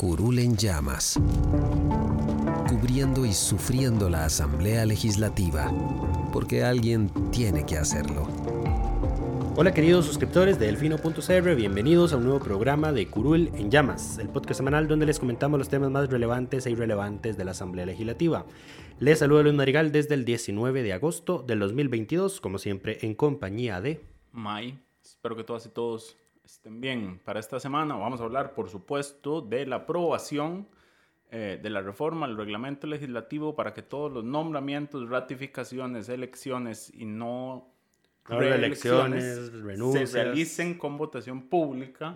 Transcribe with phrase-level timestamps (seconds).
[0.00, 1.20] Curul en llamas,
[2.70, 5.70] cubriendo y sufriendo la Asamblea Legislativa,
[6.32, 8.26] porque alguien tiene que hacerlo.
[9.56, 14.30] Hola queridos suscriptores de Delfino.cr, bienvenidos a un nuevo programa de Curul en Llamas, el
[14.30, 18.46] podcast semanal donde les comentamos los temas más relevantes e irrelevantes de la Asamblea Legislativa.
[19.00, 23.82] Les saluda Luis Marigal desde el 19 de agosto del 2022, como siempre en compañía
[23.82, 24.02] de...
[24.32, 26.16] May, espero que todas y todos
[26.54, 27.20] estén bien.
[27.24, 30.68] Para esta semana vamos a hablar, por supuesto, de la aprobación
[31.30, 37.04] eh, de la reforma al reglamento legislativo para que todos los nombramientos, ratificaciones, elecciones y
[37.04, 37.72] no
[38.24, 39.52] reelecciones
[39.92, 42.14] se realicen con votación pública,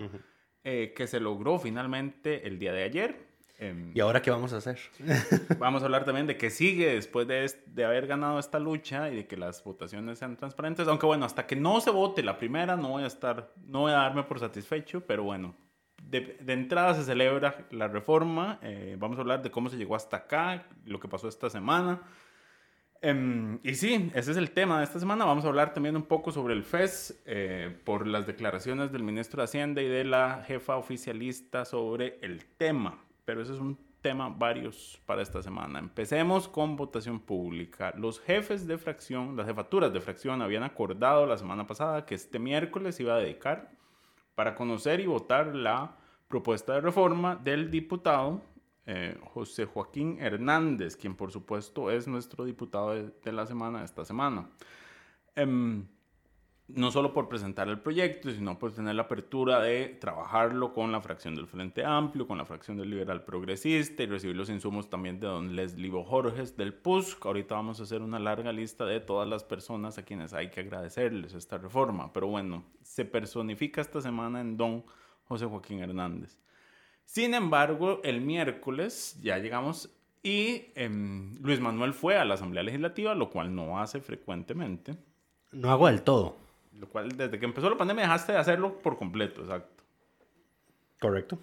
[0.64, 3.33] eh, que se logró finalmente el día de ayer.
[3.65, 4.79] Em, ¿Y ahora qué vamos a hacer?
[5.59, 9.17] vamos a hablar también de qué sigue después de, de, haber ganado esta lucha y
[9.17, 10.87] de que las votaciones sean transparentes.
[10.87, 13.92] Aunque bueno, hasta que no se vote la primera no voy a estar, no voy
[13.92, 15.55] a darme por satisfecho, pero bueno,
[16.03, 18.59] de, de entrada se celebra la reforma.
[18.62, 22.03] Eh, vamos a hablar de cómo se llegó hasta acá, lo que pasó esta semana.
[23.01, 25.25] Em, y sí, ese es el tema de esta semana.
[25.25, 29.41] Vamos a hablar también un poco sobre el FES eh, por las declaraciones del ministro
[29.41, 34.29] de Hacienda y de la jefa oficialista sobre el tema pero ese es un tema
[34.29, 35.79] varios para esta semana.
[35.79, 37.95] Empecemos con votación pública.
[37.96, 42.39] Los jefes de fracción, las jefaturas de fracción habían acordado la semana pasada que este
[42.39, 43.70] miércoles iba a dedicar
[44.35, 45.96] para conocer y votar la
[46.29, 48.42] propuesta de reforma del diputado
[48.86, 54.51] eh, José Joaquín Hernández, quien por supuesto es nuestro diputado de, la semana, esta semana.
[55.35, 55.86] Em,
[56.69, 61.01] no solo por presentar el proyecto, sino por tener la apertura de trabajarlo con la
[61.02, 65.20] fracción del Frente Amplio, con la fracción del Liberal Progresista y recibir los insumos también
[65.20, 67.24] de don Leslie Borges del PUSC.
[67.27, 70.61] Ahorita vamos a hacer una larga lista de todas las personas a quienes hay que
[70.61, 72.13] agradecerles esta reforma.
[72.14, 74.85] Pero bueno, se personifica esta semana en don
[75.24, 76.41] José Joaquín Hernández.
[77.05, 83.14] Sin embargo, el miércoles ya llegamos y em, Luis Manuel fue a la Asamblea Legislativa,
[83.14, 84.97] lo cual no hace frecuentemente.
[85.53, 86.43] No hago del todo.
[86.79, 89.85] Lo cual, desde que empezó la pandemia, dejaste de hacerlo por completo, exacto.
[91.01, 91.39] Correcto.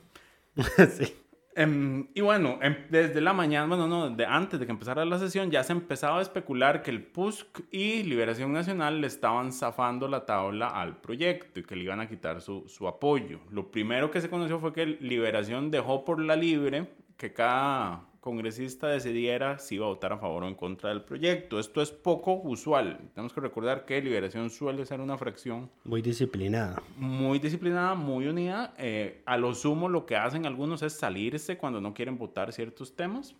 [0.89, 1.15] sí.
[1.53, 5.19] Em, y bueno, em, desde la mañana, bueno, no, de antes de que empezara la
[5.19, 10.07] sesión, ya se empezaba a especular que el PUSC y Liberación Nacional le estaban zafando
[10.07, 13.41] la tabla al proyecto y que le iban a quitar su, su apoyo.
[13.49, 16.87] Lo primero que se conoció fue que Liberación dejó por la libre
[17.17, 21.59] que cada congresista decidiera si iba a votar a favor o en contra del proyecto.
[21.59, 22.99] Esto es poco usual.
[23.13, 26.81] Tenemos que recordar que Liberación suele ser una fracción muy disciplinada.
[26.95, 28.73] Muy disciplinada, muy unida.
[28.77, 32.95] Eh, a lo sumo lo que hacen algunos es salirse cuando no quieren votar ciertos
[32.95, 33.35] temas.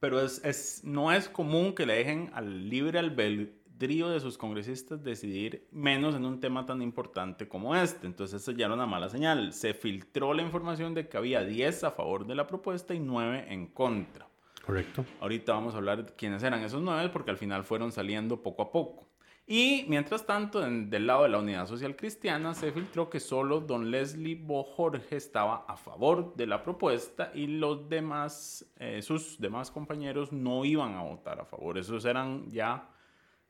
[0.00, 5.02] Pero es, es no es común que le dejen al libre albedrío de sus congresistas
[5.02, 8.06] decidir menos en un tema tan importante como este.
[8.06, 9.52] Entonces eso ya era una mala señal.
[9.52, 13.46] Se filtró la información de que había 10 a favor de la propuesta y 9
[13.48, 14.28] en contra.
[14.64, 15.04] Correcto.
[15.20, 18.62] Ahorita vamos a hablar de quiénes eran esos 9 porque al final fueron saliendo poco
[18.62, 19.08] a poco.
[19.46, 23.90] Y mientras tanto, del lado de la Unidad Social Cristiana, se filtró que solo don
[23.90, 29.70] Leslie Bo Jorge estaba a favor de la propuesta y los demás, eh, sus demás
[29.70, 31.76] compañeros no iban a votar a favor.
[31.76, 32.88] Esos eran ya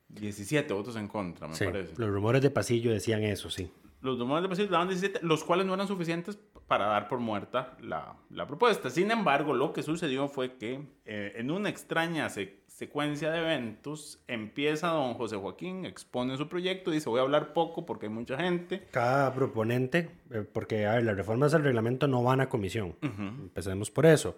[0.08, 1.94] 17 votos en contra, me parece.
[1.96, 3.70] Los rumores de pasillo decían eso, sí.
[4.00, 7.76] Los rumores de pasillo daban 17, los cuales no eran suficientes para dar por muerta
[7.80, 8.90] la, la propuesta.
[8.90, 12.28] Sin embargo, lo que sucedió fue que eh, en una extraña
[12.66, 17.86] secuencia de eventos empieza don José Joaquín, expone su proyecto, dice voy a hablar poco
[17.86, 18.86] porque hay mucha gente.
[18.90, 22.96] Cada proponente, eh, porque a ver, las reformas del reglamento no van a comisión.
[23.00, 24.36] Empecemos por eso.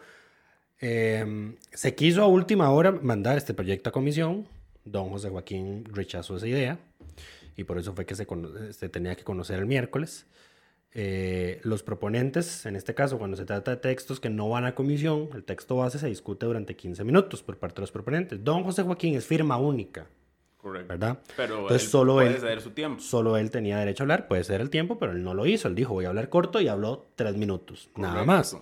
[0.81, 4.47] Eh, se quiso a última hora mandar este proyecto a comisión
[4.87, 6.79] Don José Joaquín rechazó esa idea
[7.57, 10.27] y por eso fue que se, tenía que conocer el miércoles.
[10.93, 14.75] Eh, los proponentes, en este caso, cuando se trata de textos que no van a
[14.75, 18.43] comisión, el texto base se discute durante 15 minutos por parte de los proponentes.
[18.43, 20.07] Don José Joaquín es firma única.
[20.57, 20.89] Correcto.
[20.89, 21.19] ¿verdad?
[21.37, 23.01] Pero Entonces él solo puede él, ceder su tiempo.
[23.01, 25.69] solo él tenía derecho a hablar, puede ser el tiempo, pero él no lo hizo.
[25.69, 28.27] Él dijo, voy a hablar corto y habló tres minutos, nada Correcto.
[28.27, 28.57] más.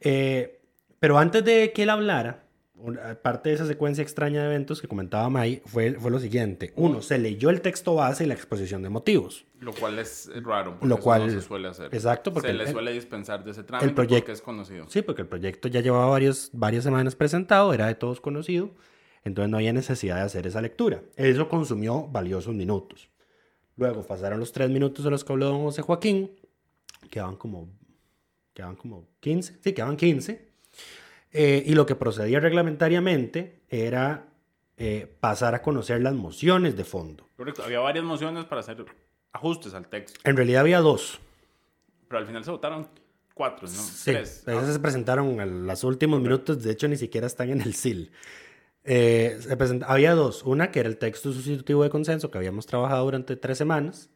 [0.00, 0.60] Eh,
[0.98, 2.42] pero antes de que él hablara,
[2.82, 6.72] una- parte de esa secuencia extraña de eventos que comentaba May fue, fue lo siguiente.
[6.76, 9.44] Uno, se leyó el texto base y la exposición de motivos.
[9.60, 11.94] Lo cual es raro, porque Lo eso cual- no se suele hacer.
[11.94, 14.86] exacto, porque se el- le el- suele dispensar de ese trámite proyecto- porque es conocido.
[14.88, 18.70] Sí, porque el proyecto ya llevaba varios, varias semanas presentado, era de todos conocido,
[19.24, 21.02] entonces no había necesidad de hacer esa lectura.
[21.16, 23.10] Eso consumió valiosos minutos.
[23.76, 26.30] Luego pasaron los tres minutos de los que habló don José Joaquín,
[27.10, 27.68] quedaban como,
[28.54, 30.49] quedaban como 15, sí, quedaban 15.
[31.32, 34.26] Eh, y lo que procedía reglamentariamente era
[34.76, 37.28] eh, pasar a conocer las mociones de fondo.
[37.36, 37.62] Correcto.
[37.62, 38.84] Había varias mociones para hacer
[39.32, 40.18] ajustes al texto.
[40.24, 41.20] En realidad había dos.
[42.08, 42.88] Pero al final se votaron
[43.34, 43.72] cuatro, ¿no?
[43.72, 44.42] Sí, Tres.
[44.46, 47.74] Ah, esas se presentaron en los últimos minutos, de hecho ni siquiera están en el
[47.74, 48.10] SIL.
[48.82, 53.04] Eh, se había dos, una que era el texto sustitutivo de consenso que habíamos trabajado
[53.04, 54.10] durante tres semanas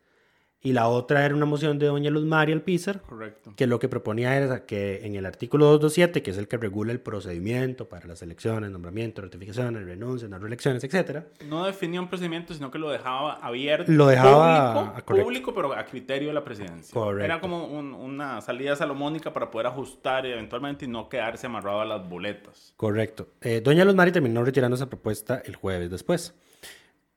[0.64, 3.52] y la otra era una moción de doña Luz María Alpizar Correcto.
[3.54, 6.90] que lo que proponía era que en el artículo 227, que es el que regula
[6.90, 12.54] el procedimiento para las elecciones, nombramientos, ratificaciones, renuncias, no reelecciones, etcétera, No definió un procedimiento,
[12.54, 13.92] sino que lo dejaba abierto.
[13.92, 16.94] Lo dejaba- público, público, pero a criterio de la presidencia.
[16.94, 17.24] Correcto.
[17.26, 21.84] Era como un- una salida salomónica para poder ajustar eventualmente y no quedarse amarrado a
[21.84, 22.72] las boletas.
[22.78, 23.28] Correcto.
[23.42, 26.34] Eh, Doña Luz Mari terminó retirando esa propuesta el jueves después.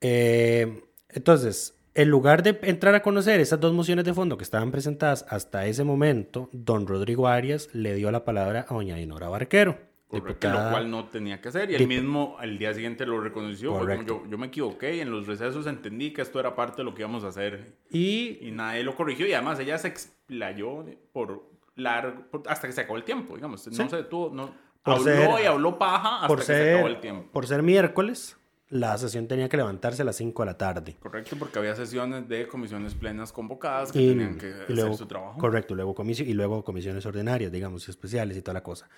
[0.01, 4.71] Eh, entonces, en lugar de entrar a conocer esas dos mociones de fondo que estaban
[4.71, 9.77] presentadas hasta ese momento, don Rodrigo Arias le dio la palabra a doña Dinora Barquero.
[10.07, 11.69] Correcto, diputada- lo cual no tenía que hacer.
[11.69, 13.73] Y él mismo al día siguiente lo reconoció.
[13.73, 14.21] Correcto.
[14.23, 16.94] yo, yo me equivoqué y en los recesos entendí que esto era parte de lo
[16.95, 17.73] que íbamos a hacer.
[17.91, 19.27] Y Y nadie lo corrigió.
[19.27, 21.44] Y además ella se explayó por
[21.75, 23.67] largo, por- hasta que se acabó el tiempo, digamos.
[23.67, 24.49] No se detuvo, no.
[24.85, 27.29] Habló ser- y habló paja hasta por que se acabó el tiempo.
[27.33, 28.38] por ser miércoles,
[28.69, 30.95] la sesión tenía que levantarse a las 5 de la tarde.
[30.99, 34.97] Correcto, porque había sesiones de comisiones plenas convocadas que Y, tenían que y hacer luego,
[34.97, 35.39] su trabajo.
[35.39, 38.89] Correcto, luego y luego comisiones ordinarias, digamos, especiales y toda la cosa.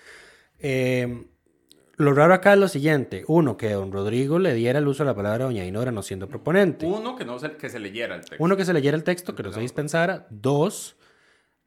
[0.58, 1.26] Eh,
[1.96, 3.24] lo raro acá es lo siguiente.
[3.28, 6.02] Uno, que don Rodrigo le diera el uso de la palabra a doña Dinora no
[6.02, 6.86] siendo proponente.
[6.86, 8.42] Uno, que no se, que se leyera el texto.
[8.42, 10.26] Uno, que se leyera el texto, que no se dispensara.
[10.30, 10.96] Dos,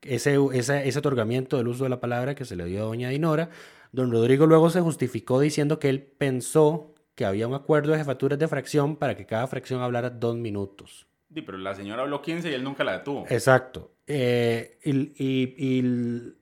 [0.02, 3.10] ese, ese, ese otorgamiento del uso de la palabra que se le dio a doña
[3.10, 3.50] Dinora.
[3.92, 8.40] Don Rodrigo luego se justificó diciendo que él pensó que había un acuerdo de jefaturas
[8.40, 11.08] de fracción para que cada fracción hablara dos minutos.
[11.34, 13.26] Sí, pero la señora habló 15 y él nunca la detuvo.
[13.30, 13.92] Exacto.
[14.08, 16.34] Eh, y, y- y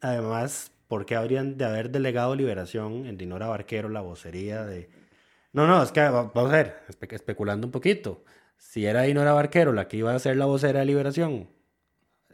[0.00, 4.90] además, ¿por qué habrían de haber delegado liberación en Dinora Barquero la vocería de...
[5.52, 8.24] No, no, es que va- vamos a ver, espe- especulando un poquito.
[8.56, 11.48] Si era Dinora Barquero la que iba a ser la vocera de liberación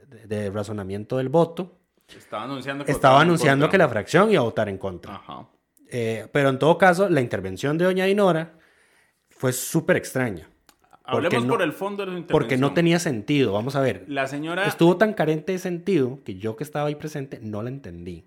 [0.06, 1.78] de, de razonamiento del voto,
[2.16, 5.16] Estaba anunciando que estaba anunciando que la fracción iba a votar en contra.
[5.16, 5.48] Ajá.
[5.90, 8.58] Eh, pero en todo caso, la intervención de doña Dinora
[9.30, 10.48] fue súper extraña.
[11.04, 12.74] Hablemos no- por el fondo de su Porque no intervención.
[12.74, 13.52] tenía sentido.
[13.52, 14.04] Vamos a ver.
[14.08, 14.66] La señora...
[14.66, 18.24] estuvo tan carente de sentido que yo que estaba ahí presente no la entendí.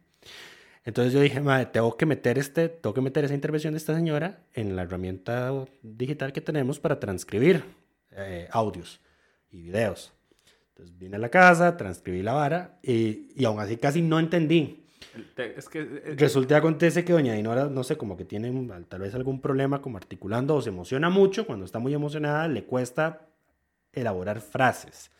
[0.85, 3.93] Entonces yo dije, madre, tengo que meter este, tengo que meter esa intervención de esta
[3.93, 5.53] señora en la herramienta
[5.83, 7.63] digital que tenemos para transcribir
[8.11, 9.01] eh, audios
[9.51, 10.13] y videos.
[10.69, 14.85] Entonces vine a la casa, transcribí la vara y, y aún así casi no entendí.
[15.15, 15.79] El te- Es que...
[15.81, 18.51] eh, Resulta acontece que doña Dinora, no sé, como que tiene
[18.87, 21.45] tal vez algún problema como articulando o se emociona mucho.
[21.45, 23.27] Cuando está muy emocionada le cuesta
[23.93, 25.11] elaborar frases.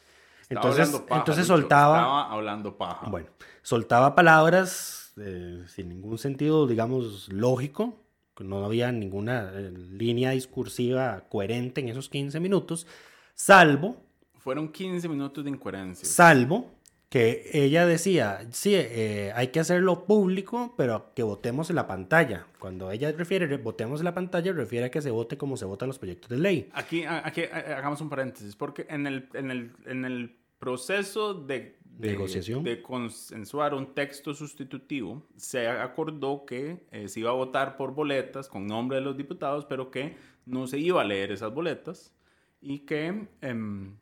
[0.50, 1.98] estaba Entonces, paja, entonces Lucho, soltaba...
[1.98, 3.10] Estaba hablando paja.
[3.10, 3.28] Bueno,
[3.62, 7.96] soltaba palabras eh, sin ningún sentido, digamos, lógico,
[8.36, 12.88] que no había ninguna eh, línea discursiva coherente en esos 15 minutos,
[13.34, 13.98] salvo,
[14.38, 16.08] Fueron 15 minutos de incoherencia.
[16.08, 16.72] salvo
[17.10, 22.46] que ella decía, sí, eh, hay que hacerlo público, pero que votemos en la pantalla.
[22.60, 25.88] Cuando ella refiere votemos en la pantalla, refiere a que se vote como se votan
[25.88, 26.70] los proyectos de ley.
[26.74, 31.78] Aquí, aquí eh, hagamos un paréntesis, porque en el, en el, en el proceso de,
[31.84, 32.64] de- Negociación.
[32.64, 38.48] de consensuar un texto sustitutivo, se acordó que eh, se iba a votar por boletas
[38.48, 42.14] con nombre de los diputados, pero que no se iba a leer esas boletas
[42.62, 43.96] y que, em,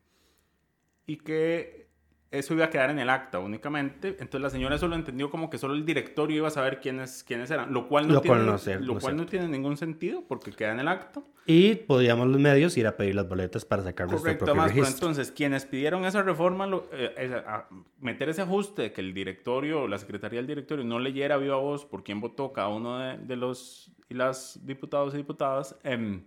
[1.05, 1.87] y que
[2.29, 4.10] eso iba a quedar en el acta únicamente.
[4.19, 7.24] Entonces la señora eso lo entendió como que solo el directorio iba a saber quiénes,
[7.24, 10.24] quiénes eran, lo cual no, Lo tiene, no lo no cual no tiene ningún sentido
[10.27, 11.22] porque queda en el acta.
[11.46, 14.72] Y podíamos los medios ir a pedir las boletas para sacar nuestro Correcto, propio más,
[14.72, 15.07] pero registro.
[15.07, 17.67] entonces quienes pidieron esa reforma, lo- eh, esa- a-
[18.01, 21.55] meter ese ajuste de que el directorio o la secretaría del directorio no leyera viva
[21.55, 26.24] voz por quién votó cada uno de, de los y las diputados y diputadas, em,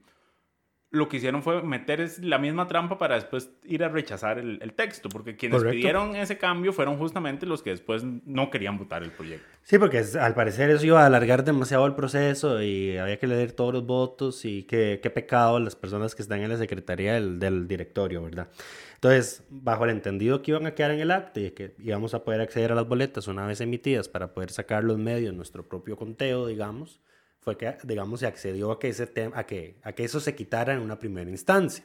[0.93, 4.73] lo que hicieron fue meter la misma trampa para después ir a rechazar el, el
[4.73, 5.77] texto, porque quienes Correcto.
[5.77, 9.47] pidieron ese cambio fueron justamente los que después no querían votar el proyecto.
[9.63, 13.29] Sí, porque es- al parecer eso iba a alargar demasiado el proceso y había que
[13.29, 17.15] leer todos los votos y qué, qué pecado las personas que están en la secretaría
[17.15, 18.49] del, del directorio, ¿verdad?
[18.97, 22.25] Entonces, bajo el entendido que iban a quedar en el acta y que íbamos a
[22.25, 25.97] poder acceder a las boletas una vez emitidas para poder sacar los medios, nuestro propio
[25.97, 27.01] conteo, digamos,
[27.41, 30.35] fue que, digamos, se accedió a que, ese tema, a que, a que eso se
[30.35, 31.85] quitara en una primera instancia.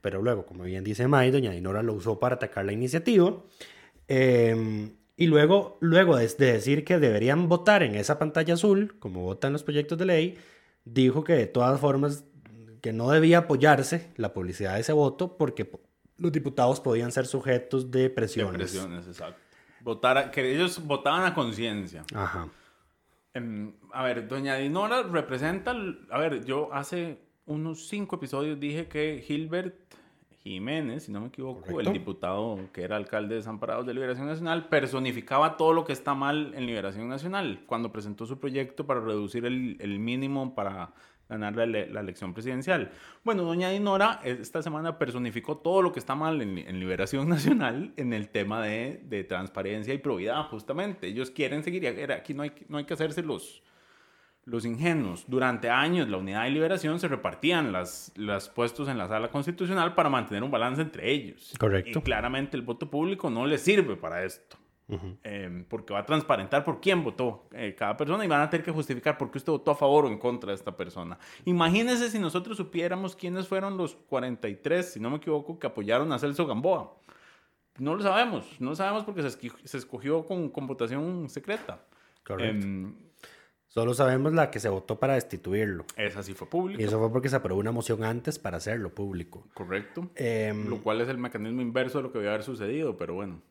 [0.00, 3.34] Pero luego, como bien dice May, doña Dinora lo usó para atacar la iniciativa.
[4.08, 9.22] Eh, y luego, luego de, de decir que deberían votar en esa pantalla azul, como
[9.22, 10.38] votan los proyectos de ley,
[10.84, 12.24] dijo que de todas formas
[12.82, 15.80] que no debía apoyarse la publicidad de ese voto porque po-
[16.18, 18.56] los diputados podían ser sujetos de De presiones.
[18.58, 19.40] presiones, exacto.
[19.80, 22.04] Votar a- que ellos votaban a conciencia.
[22.14, 22.48] Ajá.
[23.36, 25.74] Em, a ver, doña Dinora representa,
[26.10, 29.74] a ver, yo hace unos cinco episodios dije que Gilbert
[30.42, 31.80] Jiménez, si no me equivoco, Correcto.
[31.80, 36.14] el diputado que era alcalde de Desamparados de Liberación Nacional, personificaba todo lo que está
[36.14, 40.94] mal en Liberación Nacional cuando presentó su proyecto para reducir el, el mínimo para
[41.28, 42.90] ganar la, la elección presidencial.
[43.24, 47.92] Bueno, doña Dinora esta semana personificó todo lo que está mal en, en Liberación Nacional
[47.96, 51.08] en el tema de, de transparencia y probidad, justamente.
[51.08, 53.62] Ellos quieren seguir, aquí no hay, no hay que hacerse los,
[54.44, 55.24] los ingenuos.
[55.26, 59.94] Durante años, la Unidad de Liberación se repartían las, los puestos en la sala constitucional
[59.94, 61.52] para mantener un balance entre ellos.
[61.58, 61.98] Correcto.
[61.98, 64.56] Y claramente el voto público no les sirve para esto.
[64.88, 68.64] Eh, porque va a transparentar por quién votó eh, cada persona y van a tener
[68.64, 71.18] que justificar por qué usted votó a favor o en contra de esta persona.
[71.44, 76.18] Imagínese si nosotros supiéramos quiénes fueron los 43, si no me equivoco, que apoyaron a
[76.20, 76.94] Celso Gamboa.
[77.78, 79.30] No lo sabemos, no lo sabemos porque se,
[79.64, 81.84] se escogió con, con votación secreta.
[82.24, 82.64] Correcto.
[82.64, 82.94] Em,
[83.66, 85.84] Solo sabemos la que se votó para destituirlo.
[85.96, 86.80] esa sí fue pública.
[86.80, 89.46] Y eso fue porque se aprobó una moción antes para hacerlo público.
[89.52, 90.08] Correcto.
[90.14, 93.42] Em, Lo cual es el mecanismo inverso de lo que debe haber sucedido, pero bueno.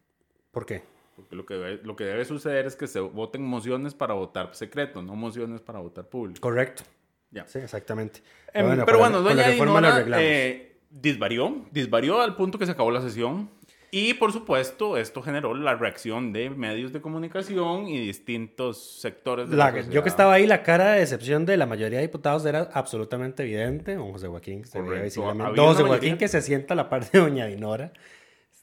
[0.50, 0.84] ¿Por qué?
[1.16, 4.54] Porque lo que, debe, lo que debe suceder es que se voten mociones para votar
[4.54, 6.42] secreto, no mociones para votar público.
[6.42, 6.84] Correcto.
[7.32, 7.48] Ya.
[7.48, 8.22] Sí, exactamente.
[8.54, 12.92] Em, Bueno, pero bueno, la- doña Dinora eh, disvarió, disvarió al punto que se acabó
[12.92, 13.50] la sesión.
[13.92, 19.56] Y por supuesto, esto generó la reacción de medios de comunicación y distintos sectores de
[19.56, 22.46] la, La- yo que estaba ahí, la cara de decepción de la mayoría de diputados
[22.46, 23.96] era absolutamente evidente.
[23.96, 25.44] Don José Joaquín se visiblemente.
[25.44, 25.84] Había Don José.
[25.88, 27.94] Joaquín que se sienta a la parte de Doña Dinora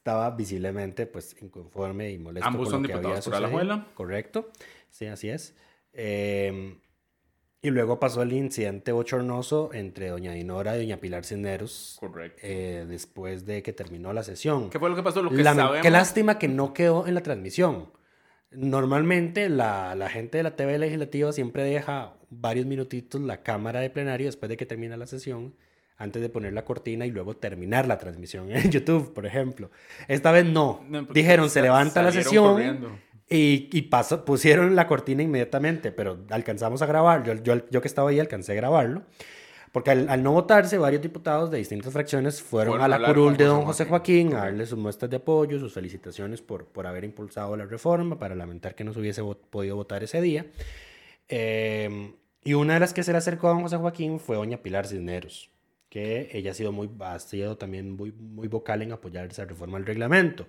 [0.02, 3.34] estaba visiblemente pues inconforme y molesto Ambos con son lo que había diputados por.
[3.36, 3.86] Alajuela.
[3.94, 4.50] Correcto.
[4.90, 5.54] Sí, así es.
[5.92, 6.76] Eh,
[7.64, 12.40] y luego pasó el incidente bochornoso entre Doña Dinora y Doña Pilar Cisneros Correcto.
[12.42, 14.70] eh, después de que terminó la sesión.
[14.70, 15.22] ¿Qué fue lo que pasó?
[15.22, 15.82] Lo que Lamen- sabemos...
[15.82, 17.92] Qué lástima que no quedó en la transmisión.
[18.50, 23.90] Normalmente la, la gente de la TV legislativa siempre deja varios minutitos la cámara de
[23.90, 25.54] plenario después de que termina la sesión,
[26.02, 29.70] antes de poner la cortina y luego terminar la transmisión en YouTube, por ejemplo.
[30.08, 30.84] Esta vez no.
[30.88, 32.90] No, Dijeron, se levanta la sesión corriendo.
[33.30, 37.22] y, y pasó- pusieron la cortina inmediatamente, pero alcanzamos a grabar.
[37.24, 39.02] Yo, yo, yo que estaba ahí alcancé a grabarlo.
[39.70, 43.38] Porque al, al no votarse, varios diputados de distintas fracciones fueron, Fueron a la curul
[43.38, 44.26] de don José Joaquín.
[44.26, 48.18] Joaquín a darle sus muestras de apoyo, sus felicitaciones por, por haber impulsado la reforma,
[48.18, 50.44] para lamentar que no se hubiese podido votar ese día.
[51.28, 52.12] Eh,
[52.44, 54.86] y una de las que se le acercó a don José Joaquín fue doña Pilar
[54.86, 55.50] Cisneros,
[55.92, 59.76] que ella ha sido, muy, ha sido también muy, muy vocal en apoyar esa reforma
[59.76, 60.46] al reglamento.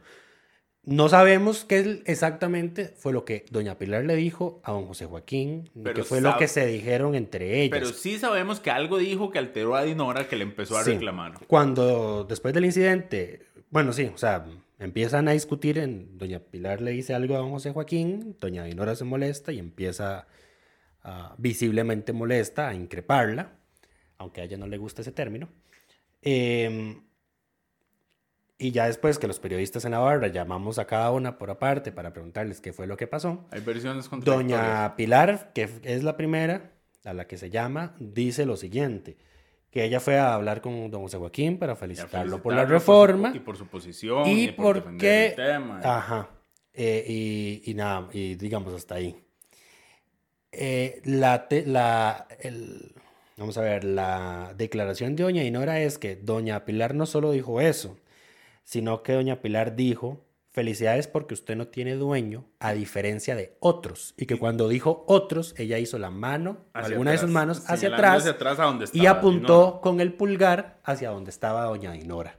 [0.86, 5.70] No sabemos qué exactamente fue lo que doña Pilar le dijo a don José Joaquín,
[5.76, 7.78] ni Pero qué fue lo que se dijeron entre ellas.
[7.78, 10.92] Pero sí sabemos que algo dijo que alteró a Dinora que le empezó a Sí.
[10.92, 11.34] reclamar.
[11.48, 14.46] Cuando después del incidente, bueno, sí, o sea,
[14.80, 18.96] empiezan a discutir, en, doña Pilar le dice algo a don José Joaquín, doña Dinora
[18.96, 20.26] se molesta y empieza
[21.02, 23.58] a- visiblemente molesta a increparla,
[24.18, 25.50] aunque a ella no le gusta ese término.
[26.22, 27.02] Em,
[28.58, 31.92] y ya después que los periodistas en la barra llamamos a cada una por aparte
[31.92, 34.10] para preguntarles qué fue lo que pasó, Hay versiones.
[34.24, 36.72] Doña Pilar, que es la primera
[37.04, 39.18] a la que se llama, dice lo siguiente,
[39.70, 43.38] que ella fue a hablar con don José Joaquín para felicitarlo por la reforma su-
[43.38, 44.26] y por su posición.
[44.28, 45.26] y Y, por defender porque...
[45.28, 45.82] el tema.
[45.84, 46.30] Ajá.
[46.76, 49.16] Eh, y, y nada, y digamos hasta ahí.
[50.52, 52.94] Eh, la, te- la, el-
[53.38, 57.62] vamos a ver, la declaración de doña Dinora es que doña Pilar no solo dijo
[57.62, 57.98] eso,
[58.64, 64.14] sino que doña Pilar dijo, felicidades porque usted no tiene dueño, a diferencia de otros.
[64.18, 68.18] Y que cuando dijo otros, ella hizo la mano, alguna de sus manos, hacia atrás,
[68.20, 69.82] hacia atrás a donde y apuntó Dinora.
[69.82, 72.38] con el pulgar hacia donde estaba doña Dinora.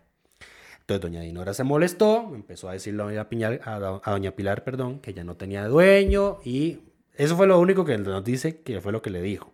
[0.81, 4.33] Entonces doña Dinora se molestó, empezó a decirle a doña, Piñal- a do- a doña
[4.37, 6.81] Pilar, perdón, que ya no tenía dueño y
[7.17, 9.54] eso fue lo único que nos dice que fue lo que le dijo.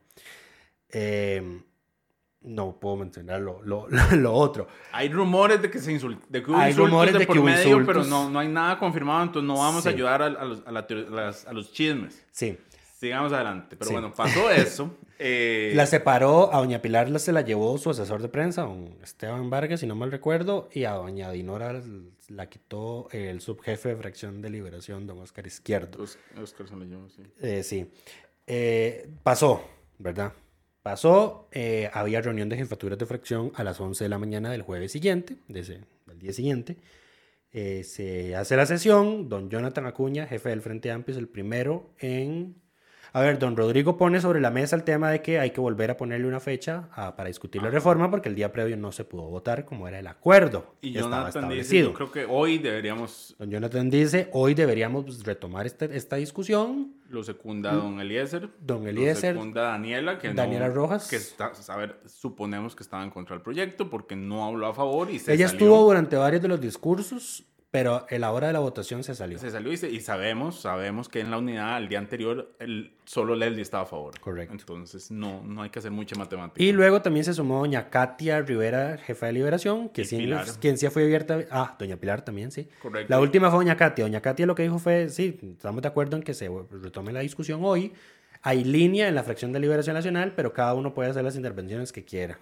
[0.93, 1.63] Eh,
[2.43, 4.67] no puedo mencionar lo, lo, lo otro.
[4.93, 7.35] Hay rumores de que se insult de que hubo Hay insultos rumores de, de por
[7.35, 8.09] que hubo medio, pero insultos.
[8.09, 10.87] no, no hay nada confirmado, entonces no vamos a ayudar a, a los, a, la
[10.87, 12.25] teoría- las- a los chismes.
[12.31, 12.57] Sí.
[12.99, 13.77] Sigamos adelante.
[13.77, 13.93] Pero Sí.
[13.93, 14.95] bueno, pasó eso.
[15.19, 18.97] eh, La separó, a doña Pilar la- se la llevó su asesor de prensa, don
[19.03, 21.83] Esteban Vargas, si no mal recuerdo, y a doña Dinora
[22.29, 26.03] la quitó el subjefe de fracción de liberación, don Oscar Izquierdo.
[26.03, 27.23] Os- Oscar se lo llevó, sí.
[27.43, 27.91] Eh, sí.
[28.47, 29.63] Eh, pasó,
[29.99, 30.33] ¿verdad?
[30.83, 34.63] Pasó, eh, había reunión de jefaturas de fracción a las 11 de la mañana del
[34.63, 36.77] jueves siguiente, de ese- del día siguiente.
[37.53, 41.91] Eh, se hace la sesión, don Jonathan Acuña, jefe del Frente Amplio, es el primero
[41.99, 42.57] en...
[43.13, 45.91] A ver, don Rodrigo pone sobre la mesa el tema de que hay que volver
[45.91, 49.05] a ponerle una fecha a- para discutir la reforma porque el día previo no se
[49.05, 53.51] pudo votar como era el acuerdo Y Jonathan dice, yo creo que hoy deberíamos, Don
[53.51, 58.49] Jonathan dice, hoy deberíamos pues, retomar este- esta discusión lo secunda don Eliezer.
[58.61, 61.09] Don Lo Eliezer, secunda Daniela, que no- Daniela Rojas.
[61.09, 64.75] Que está, a ver, suponemos que estaba en contra del proyecto porque no habló a
[64.75, 65.65] favor y se Ella salió.
[65.67, 69.39] estuvo durante varios de los discursos, pero en la hora de la votación se salió.
[69.39, 72.93] Se salió y, se- y sabemos, sabemos que en la unidad el día anterior el,
[73.05, 74.19] solo Leslie estaba a favor.
[74.19, 74.53] Correcto.
[74.53, 76.63] Entonces no, no hay que hacer mucha matemática.
[76.63, 80.29] Y luego también se sumó doña Katia Rivera, jefa de liberación, que sí,
[80.61, 81.39] quien sí fue abierta.
[81.51, 82.69] Ah, doña Pilar también, sí.
[82.83, 83.07] Correcto.
[83.09, 84.05] La última fue doña Katia.
[84.05, 86.51] Doña Katia lo que dijo fue, sí, estamos de acuerdo en que se
[86.83, 87.93] retome la discusión hoy.
[88.43, 91.93] Hay línea en la fracción de liberación nacional, pero cada uno puede hacer las intervenciones
[91.93, 92.39] que quiera.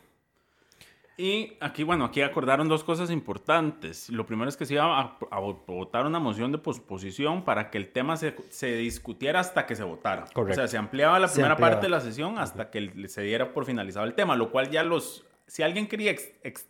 [1.20, 4.08] Y aquí, bueno, aquí acordaron dos cosas importantes.
[4.08, 7.78] Lo primero es que se iba a, a votar una moción de posposición para que
[7.78, 10.26] el tema se, se discutiera hasta que se votara.
[10.32, 10.52] Correcto.
[10.52, 11.72] O sea, se ampliaba la Se primera ampliaba.
[11.74, 14.84] parte de la sesión hasta que se diera por finalizado el tema, lo cual ya
[14.84, 15.24] los...
[15.48, 16.68] Si alguien quería ex- ex-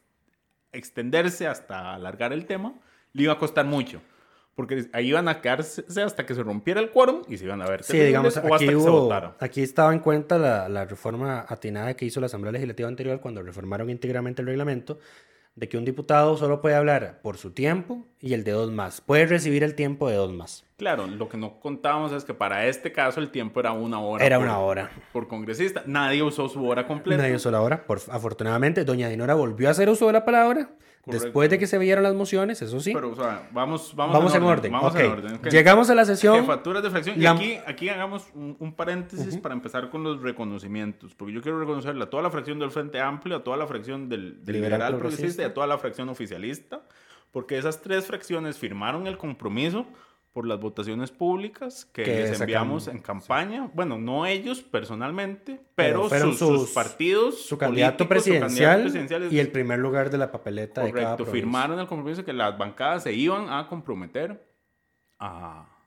[0.73, 2.73] extenderse hasta alargar el tema,
[3.13, 4.01] le iba a costar mucho.
[4.59, 7.67] Porque ahí iban a quedarse hasta que se rompiera el quórum y se iban a
[7.67, 11.47] ver Sí, digamos, o aquí, que se hubo- aquí estaba en cuenta la, la reforma
[11.49, 14.99] atinada que hizo la Asamblea Legislativa anterior cuando reformaron íntegramente el reglamento,
[15.55, 19.01] de que un diputado solo puede hablar por su tiempo y el de dos más.
[19.01, 20.65] Puede recibir el tiempo de dos más.
[20.77, 24.27] Claro, lo que no contábamos es que para este caso el tiempo era una hora.
[24.27, 24.91] Era por- una hora.
[25.13, 25.85] Por congresista.
[25.87, 27.23] Nadie usó su hora completa.
[27.23, 27.85] Nadie usó la hora.
[27.87, 30.71] Por, afortunadamente, doña Dinora volvió a hacer uso de la palabra
[31.13, 31.51] después Correcto.
[31.53, 32.93] de que se vieron las mociones, eso sí.
[32.95, 34.73] Pero, o sea, vamos, vamos, Vamos en orden.
[34.73, 35.01] Vamos ok.
[35.01, 35.35] en orden.
[35.37, 35.47] ok.
[35.49, 36.41] Llegamos a la sesión.
[36.41, 37.17] Jefaturas de fracción.
[37.19, 41.15] La- Y aquí, aquí hagamos un, un paréntesis para empezar con los reconocimientos.
[41.15, 44.09] Porque yo quiero reconocerle a toda la fracción del Frente Amplio, a toda la fracción
[44.09, 44.97] del, del Liberal Liberal.
[44.99, 46.83] Progresista y a toda la fracción oficialista.
[47.33, 49.87] Porque esas tres fracciones firmaron el compromiso
[50.39, 53.69] por las votaciones públicas que, Que les enviamos en campaña.
[53.75, 57.45] Bueno, no ellos personalmente, pero, Pero sus, sus partidos.
[57.45, 60.93] su candidato, políticos, su presidencial candidato presidencial y el primer lugar de la papeleta de
[60.93, 64.49] cada Correcto, firmaron el compromiso que las bancadas se iban a comprometer
[65.19, 65.78] a,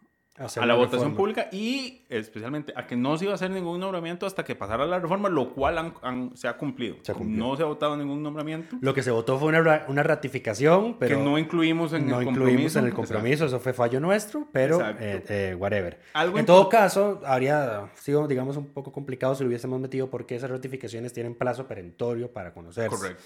[0.46, 1.18] a la votación reforma.
[1.18, 4.86] pública y especialmente a que no se iba a hacer ningún nombramiento hasta que pasara
[4.86, 6.96] la reforma, lo cual han- han- se ha cumplido.
[7.02, 7.46] Se ha cumplido.
[7.48, 8.76] No se ha votado ningún nombramiento.
[8.82, 12.20] Lo que se votó fue una, ra- una ratificación, pero que no incluimos en no
[12.20, 12.80] el incluimos compromiso.
[12.80, 16.00] en el compromiso, eso fue fallo nuestro, pero eh, eh, whatever.
[16.14, 20.36] Algo en todo caso, habría sido, digamos, un poco complicado si lo hubiésemos metido porque
[20.36, 22.90] esas ratificaciones tienen plazo perentorio para conocerse.
[22.96, 23.24] Correcto.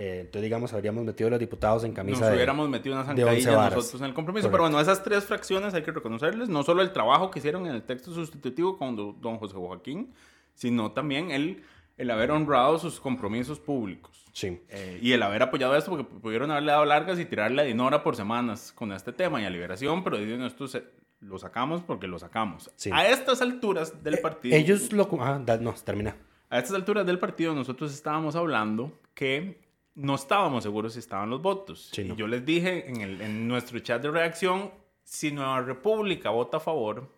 [0.00, 2.34] Eh, entonces, digamos, habríamos metido a los diputados en camisa Nos de...
[2.36, 4.44] hubiéramos metido una zancadilla nosotros en el compromiso.
[4.48, 4.50] Correcto.
[4.52, 7.74] Pero bueno, esas tres fracciones hay que reconocerles, no solo el trabajo que hicieron en
[7.74, 10.12] el texto sustitutivo con do- don José Joaquín,
[10.54, 11.62] sino también el,
[11.98, 14.24] el haber honrado sus compromisos públicos.
[14.32, 14.58] Sí.
[14.70, 18.02] Eh, y el haber apoyado esto, porque pudieron haberle dado largas y tirarle a Dinora
[18.02, 20.84] por semanas con este tema y a Liberación, pero dicen esto se-
[21.20, 22.70] lo sacamos porque lo sacamos.
[22.76, 22.90] Sí.
[22.92, 24.56] A estas alturas del partido.
[24.56, 25.06] Ellos lo...
[25.20, 26.16] Ah, da- no, termina.
[26.48, 29.60] A estas alturas del partido nosotros estábamos hablando que
[29.94, 31.90] no estábamos seguros si estaban los votos.
[31.92, 32.14] Sí, no.
[32.14, 34.70] Y yo les dije en, el- en nuestro chat de reacción,
[35.04, 37.08] si Nueva República vota a favor,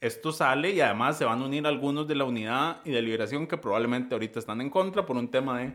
[0.00, 3.46] esto sale y además se van a unir algunos de la unidad y de liberación
[3.46, 5.72] que probablemente ahorita están en contra por un tema de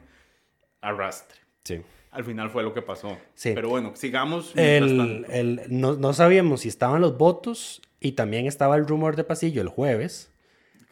[0.82, 1.39] arrastre.
[1.63, 1.82] Sí.
[2.12, 3.17] Al final fue lo que pasó.
[3.34, 3.52] Sí.
[3.56, 4.56] Pero bueno, sigamos.
[4.56, 9.23] El, el- no, no sabíamos si estaban los votos y también estaba el rumor de
[9.23, 10.32] pasillo el jueves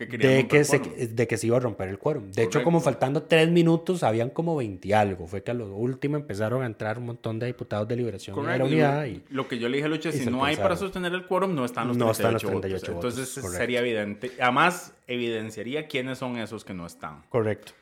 [0.07, 2.25] Que de que, se, de que se iba a romper el quórum.
[2.31, 2.63] De hecho, Correcto.
[2.63, 5.27] como faltando tres minutos, habían como 20 y algo.
[5.27, 8.41] Fue que a lo último empezaron a entrar un montón de diputados de liberación y
[8.41, 9.01] de la Correcto, unidad.
[9.01, 11.25] lo, Y, lo que yo le dije a Lucha, si no hay para sostener el
[11.25, 12.61] quórum, no están los No 38, están los votos.
[12.61, 13.57] 38 votos, Entonces correcto.
[13.57, 14.31] sería evidente.
[14.39, 17.23] Además, evidenciaría quiénes son esos que no están.
[17.29, 17.73] correcto.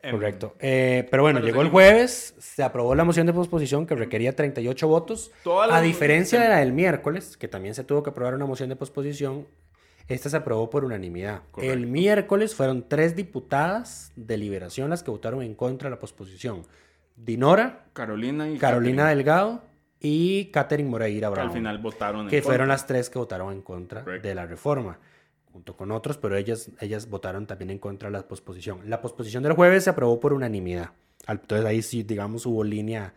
[0.00, 0.54] Em, Correcto.
[0.60, 4.36] Eh, pero bueno, pero llegó el jueves, se aprobó la moción de posposición que requería
[4.36, 5.32] 38 votos.
[5.72, 8.76] A diferencia de la del miércoles, que también se tuvo que aprobar una moción de
[8.76, 9.48] posposición,
[10.08, 11.42] esta se aprobó por unanimidad.
[11.50, 11.72] Correcto.
[11.72, 16.62] El miércoles fueron tres diputadas de liberación las que votaron en contra de la posposición.
[17.16, 19.62] Dinora, Carolina y Carolina Catherine, Delgado
[20.00, 21.48] y Catherine Moreira que Brown.
[21.48, 24.28] al final votaron en que fueron las tres que votaron en contra Correcto.
[24.28, 24.98] de la reforma.
[25.50, 28.88] junto con otros, pero ellas, ellas votaron también en contra de la posposición.
[28.88, 30.90] La posposición del jueves se aprobó por unanimidad.
[31.26, 33.14] Entonces ahí sí, digamos, hubo línea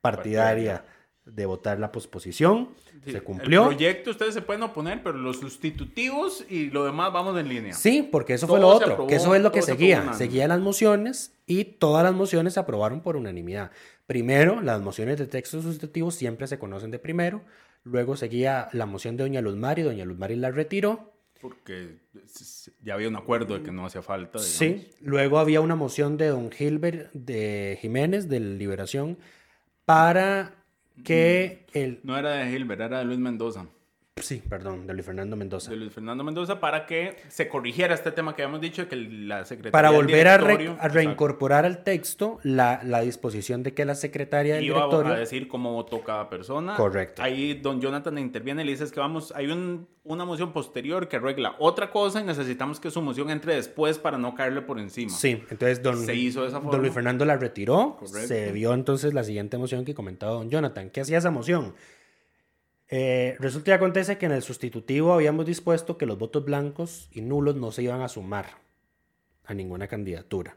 [0.00, 0.84] partidaria
[1.24, 2.70] de votar la posposición.
[3.04, 3.62] Sí, se cumplió.
[3.62, 7.72] El proyecto ustedes se pueden oponer, pero los sustitutivos y lo demás vamos en línea.
[7.72, 10.12] Sí, porque eso fue lo se otro, aprobó, que eso es lo que se seguía.
[10.14, 13.70] Seguía las mociones y todas las mociones se aprobaron por unanimidad.
[14.06, 17.42] Primero, las mociones de texto sustitutivo siempre se conocen de primero.
[17.84, 21.12] Luego seguía la moción de Doña Luzmari, Doña Luzmari la retiró.
[21.40, 21.96] Porque
[22.82, 24.38] ya había un acuerdo de que no hacía falta.
[24.38, 24.46] digamos.
[24.46, 29.16] Sí, luego había una moción de Don Gilbert de Jiménez, de Liberación,
[29.86, 30.59] para
[31.04, 32.00] que el...
[32.02, 33.66] No era de Gilbert, era de Luis Mendoza.
[34.20, 35.70] Sí, perdón, de Luis Fernando Mendoza.
[35.70, 38.96] De Luis Fernando Mendoza para que se corrigiera este tema que habíamos dicho de que
[38.96, 39.72] la secretaría.
[39.72, 44.54] Para del volver a, re- reincorporar al texto la, la disposición de que la secretaria
[44.56, 45.12] del Iba a- directorio...
[45.14, 46.74] a decir cómo votó cada persona.
[46.76, 47.22] Correcto.
[47.22, 51.08] Ahí don Jonathan interviene y le dice es que vamos, hay un- una moción posterior
[51.08, 54.78] que arregla otra cosa y necesitamos que su moción entre después para no caerle por
[54.80, 55.10] encima.
[55.10, 56.78] Sí, entonces don, Se hizo de esa don forma.
[56.80, 57.96] Luis Fernando la retiró.
[57.98, 58.28] Correcto.
[58.28, 60.88] Se vio entonces la siguiente moción que comentaba don Jonathan.
[60.90, 61.74] ¿Qué hacía esa moción?
[62.92, 67.20] Eh, resulta y acontece que en el sustitutivo habíamos dispuesto que los votos blancos y
[67.20, 68.46] nulos no se iban a sumar
[69.44, 70.56] a ninguna candidatura.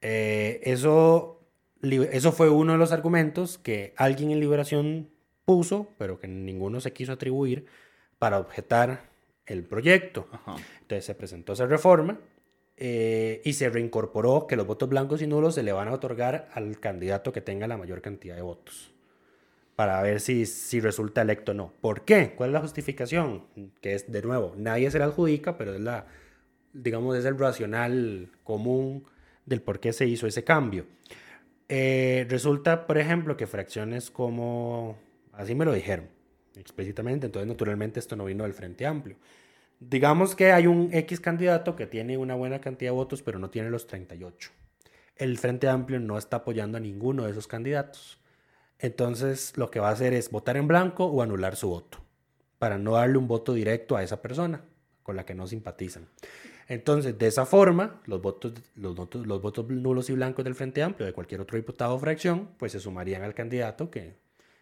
[0.00, 1.40] Eh, eso,
[1.82, 5.10] eso fue uno de los argumentos que alguien en Liberación
[5.44, 7.66] puso, pero que ninguno se quiso atribuir
[8.20, 9.10] para objetar
[9.46, 10.28] el proyecto.
[10.30, 10.56] Ajá.
[10.80, 12.20] Entonces se presentó esa reforma
[12.76, 16.48] eh, y se reincorporó que los votos blancos y nulos se le van a otorgar
[16.54, 18.93] al candidato que tenga la mayor cantidad de votos
[19.76, 21.72] para ver si, si resulta electo o no.
[21.80, 22.34] ¿Por qué?
[22.36, 23.44] ¿Cuál es la justificación?
[23.80, 26.06] Que es, de nuevo, nadie se la adjudica, pero es la,
[26.72, 29.04] digamos, es el racional común
[29.46, 30.86] del por qué se hizo ese cambio.
[31.68, 34.98] Eh, resulta, por ejemplo, que fracciones como,
[35.32, 36.14] así me lo dijeron
[36.56, 39.16] explícitamente, entonces naturalmente esto no vino del Frente Amplio.
[39.80, 43.50] Digamos que hay un X candidato que tiene una buena cantidad de votos, pero no
[43.50, 44.50] tiene los 38.
[45.16, 48.20] El Frente Amplio no está apoyando a ninguno de esos candidatos.
[48.78, 51.98] Entonces lo que va a hacer es votar en blanco o anular su voto,
[52.58, 54.62] para no darle un voto directo a esa persona
[55.02, 56.08] con la que no simpatizan.
[56.66, 60.82] Entonces, de esa forma, los votos, los votos, los votos nulos y blancos del Frente
[60.82, 64.16] Amplio, de cualquier otro diputado o fracción, pues se sumarían al candidato que,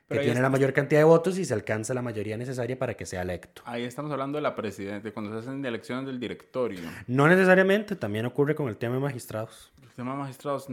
[0.08, 0.42] que tiene está.
[0.42, 3.62] la mayor cantidad de votos y se alcanza la mayoría necesaria para que sea electo.
[3.64, 6.80] Ahí estamos hablando de la presidenta, de cuando se hacen elecciones del directorio.
[7.06, 9.72] No necesariamente, también ocurre con el tema de magistrados.
[9.80, 10.66] El tema de magistrados.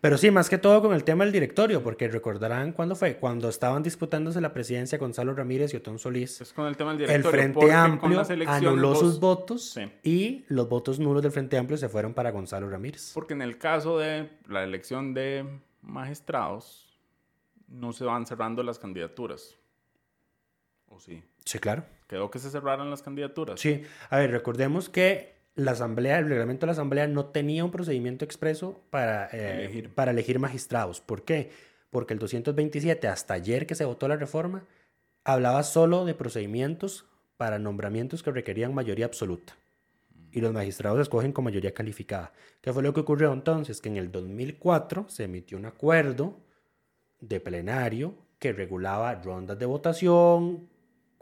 [0.00, 3.48] Pero sí, más que todo con el tema del directorio, porque recordarán cuándo fue, cuando
[3.48, 6.40] estaban disputándose la presidencia Gonzalo Ramírez y Otón Solís.
[6.40, 7.30] Es con el tema del El directorio.
[7.40, 7.76] Frente porque con
[8.18, 9.90] Amplio anuló vos- sus votos Sí.
[10.02, 13.12] y los votos nulos del Frente Amplio se fueron para Gonzalo Ramírez.
[13.14, 15.46] Porque en el caso de la elección de
[15.82, 16.98] magistrados,
[17.68, 19.56] no se van cerrando las candidaturas.
[20.86, 21.22] ¿O sí?
[21.44, 21.84] Sí, claro.
[22.06, 23.58] Quedó que se cerraran las candidaturas.
[23.60, 27.70] Sí, a ver, recordemos que la asamblea, el reglamento de la asamblea no tenía un
[27.70, 29.94] procedimiento expreso para, eh, Elegir.
[29.94, 31.00] para elegir magistrados.
[31.00, 31.50] ¿Por qué?
[31.90, 34.64] Porque el 227, hasta ayer que se votó la reforma,
[35.24, 39.56] hablaba solo de procedimientos para nombramientos que requerían mayoría absoluta.
[40.30, 42.32] Y los magistrados escogen con mayoría calificada.
[42.62, 43.82] ¿Qué fue lo que ocurrió entonces?
[43.82, 46.38] Que en el 2004 se emitió un acuerdo
[47.20, 50.68] de plenario que regulaba rondas de votación,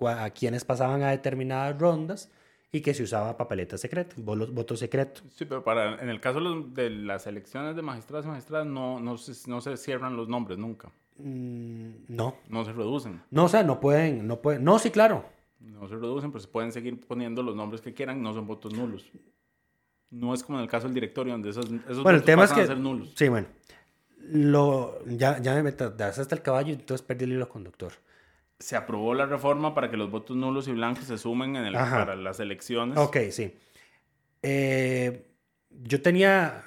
[0.07, 2.31] a quienes pasaban a determinadas rondas
[2.73, 5.25] y que se usaba papeleta secreta, votos secretos.
[5.35, 9.19] Sí, pero para, en el caso de las elecciones de magistrados y magistradas no, no,
[9.19, 10.91] se, no se cierran los nombres nunca.
[11.19, 13.23] Mm, no, No se reducen.
[13.31, 15.25] no, o sea, no pueden, no pueden, no, sí, claro.
[15.59, 18.73] No se reducen, pero se pueden seguir poniendo los nombres que quieran, no son votos
[18.73, 19.05] nulos.
[20.11, 22.45] No es como en el caso del directorio, donde esos, esos Bueno, el votos tema
[22.45, 23.13] es que, a ser nulos.
[23.15, 23.49] sí, bueno,
[24.19, 27.93] lo, ya, ya me metas hasta el caballo y entonces perdí el hilo conductor.
[28.61, 31.75] Se aprobó la reforma para que los votos nulos y blancos se sumen en el,
[31.75, 31.99] Ajá.
[31.99, 32.97] para las elecciones.
[32.99, 33.53] Ok, sí.
[34.43, 35.27] Eh,
[35.71, 36.65] yo tenía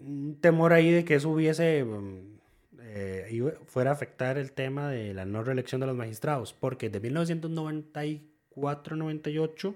[0.00, 2.38] un temor ahí de que eso hubiese, mm,
[2.80, 7.00] eh, fuera a afectar el tema de la no reelección de los magistrados, porque de
[7.00, 9.74] 1994-98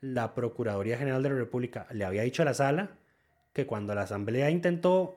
[0.00, 2.90] la Procuraduría General de la República le había dicho a la sala
[3.52, 5.16] que cuando la Asamblea intentó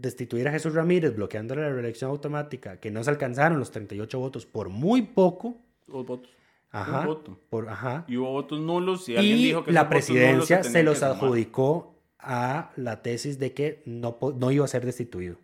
[0.00, 4.46] destituir a Jesús Ramírez bloqueando la reelección automática, que no se alcanzaron los 38 votos
[4.46, 5.56] por muy poco,
[5.86, 6.30] Dos votos.
[6.70, 7.38] ajá, voto.
[7.50, 11.94] por, ajá, Y hubo votos nulos y alguien dijo que la presidencia se, los adjudicó
[12.18, 15.36] a la tesis de que no, no iba a ser destituido.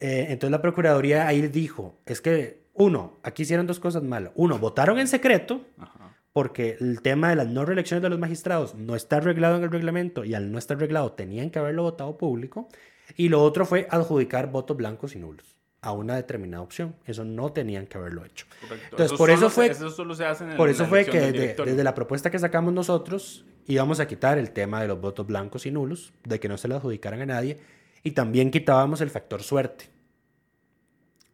[0.00, 4.32] Eh, entonces la Procuraduría ahí dijo, es que, uno, aquí hicieron dos cosas malas.
[4.36, 6.14] Uno, votaron en secreto Ajá.
[6.32, 9.70] porque el tema de las no reelecciones de los magistrados no está arreglado en el
[9.72, 12.68] reglamento y al no estar arreglado tenían que haberlo votado público.
[13.16, 15.44] Y lo otro fue adjudicar votos blancos y nulos.
[15.80, 16.96] a una determinada opción.
[17.06, 18.46] Eso no tenían que haberlo hecho.
[18.62, 18.88] Correcto.
[18.90, 21.84] Entonces, por eso fue- se- eso solo se hace en Por eso fue que desde
[21.84, 25.70] la propuesta que sacamos nosotros íbamos a quitar el tema de los votos blancos y
[25.70, 27.58] nulos, de que no se le adjudicaran a nadie,
[28.02, 29.84] y también quitábamos el factor suerte.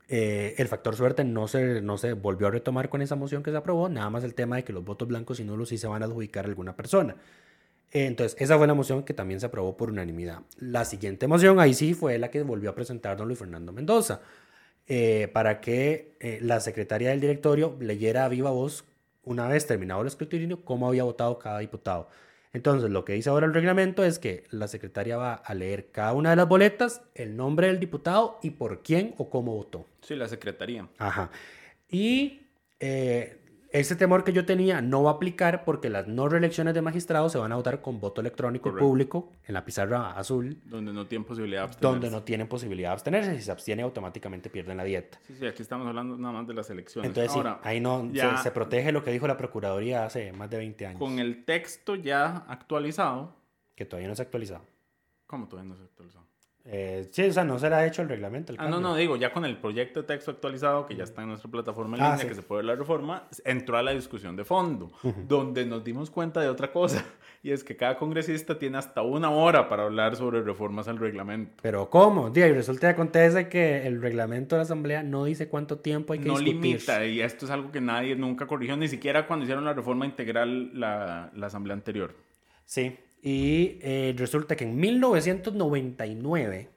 [0.09, 3.51] Eh, el factor suerte no se, no se volvió a retomar con esa moción que
[3.51, 5.87] se aprobó, nada más el tema de que los votos blancos y nulos sí se
[5.87, 7.17] van a adjudicar a alguna persona.
[7.95, 10.41] Entonces, esa fue la moción que también se aprobó por unanimidad.
[10.59, 14.21] La siguiente moción, ahí sí, fue la que volvió a presentar don Luis Fernando Mendoza,
[14.89, 18.85] eh, para que eh, la secretaria del directorio leyera a viva voz,
[19.23, 22.09] una vez terminado el escrutinio, cómo había votado cada diputado.
[22.53, 26.15] Entonces, lo que dice ahora el reglamento es que la secretaria va a leer cada
[26.15, 29.87] una de las boletas, el nombre del diputado y por quién o cómo votó.
[30.03, 30.89] Sí, la secretaría.
[30.99, 31.31] Ajá.
[31.89, 32.43] Y
[32.81, 33.39] eh,
[33.75, 37.33] ese temor que yo tenía no va a aplicar porque las no reelecciones de magistrados
[37.33, 38.87] se van a votar con voto electrónico Correcto.
[38.87, 41.93] público en la pizarra azul, Donde no tienen posibilidad de abstenerse.
[42.01, 43.37] donde no tienen posibilidad de abstenerse.
[43.37, 45.19] Si se abstiene, automáticamente pierden la dieta.
[45.27, 47.09] Sí, sí, aquí estamos hablando nada más de las elecciones.
[47.09, 50.49] Entonces, sí, ahí no ya se, se protege lo que dijo la Procuraduría hace más
[50.51, 53.35] de 20 años, con el texto ya actualizado.
[53.75, 54.63] que todavía no se ha actualizado.
[55.27, 56.24] ¿Cómo todavía no se ha actualizado?
[56.67, 58.51] Eh, sí, o sea, no se le ha hecho el reglamento.
[58.53, 58.89] el Ah, no, cambio.
[58.89, 61.97] no, digo, ya con el proyecto de texto actualizado, que ya está en nuestra plataforma
[61.99, 62.29] en Ah, línea, sí.
[62.29, 64.91] que se puede ver la reforma, entró a la discusión de fondo,
[65.29, 67.05] donde nos dimos cuenta de otra cosa,
[67.43, 71.53] y es que cada congresista tiene hasta una hora para hablar sobre reformas al reglamento.
[71.61, 72.31] Pero ¿cómo?
[72.31, 76.15] Día, y resulta que acontece que el reglamento de la Asamblea no dice cuánto tiempo
[76.15, 76.63] hay que No discutir.
[76.63, 80.07] limita, y esto es algo que nadie nunca corrigió, ni siquiera cuando hicieron la reforma
[80.07, 82.15] integral la, la asamblea anterior.
[82.65, 82.97] Sí,
[83.27, 86.69] y eh, resulta que en 1999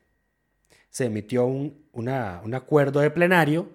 [0.89, 3.69] se emitió un, una- un acuerdo de plenario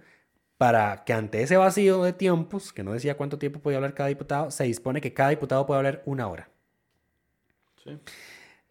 [0.57, 4.09] para que ante ese vacío de tiempos, que no decía cuánto tiempo podía hablar cada
[4.09, 6.49] diputado, se dispone que cada diputado puede hablar una hora.
[7.85, 7.99] Sí.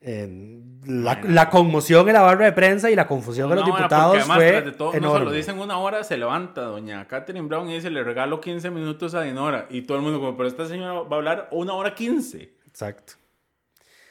[0.03, 3.75] Eh, la, la conmoción en la barra de prensa y la confusión de los hora,
[3.77, 5.19] diputados además, fue de todo, no enorme.
[5.19, 8.71] se lo dicen una hora, se levanta doña Catherine Brown y dice, le regalo 15
[8.71, 9.67] minutos a Dinora.
[9.69, 12.51] Y todo el mundo como, pero esta señora va a hablar una hora 15.
[12.67, 13.13] Exacto.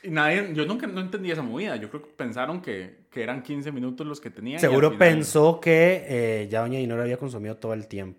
[0.03, 1.77] Y nadie, yo nunca no entendí esa movida.
[1.77, 5.61] Yo creo que pensaron que, que eran 15 minutos los que al Seguro final- pensó
[5.61, 8.19] que eh, ya doña Dinora había consumido todo el tiempo.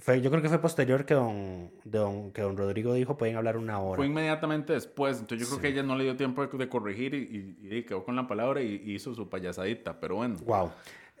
[0.00, 3.56] Fue, yo creo que fue posterior que don, don- que don Rodrigo dijo pueden hablar
[3.56, 3.96] una hora.
[3.96, 5.18] Fue inmediatamente después.
[5.20, 7.82] Entonces yo creo que ella no le dio tiempo de, de corregir y, y- y
[7.84, 9.98] quedó con la palabra y, y hizo su payasadita.
[10.00, 10.36] Pero bueno.
[10.44, 10.70] Wow.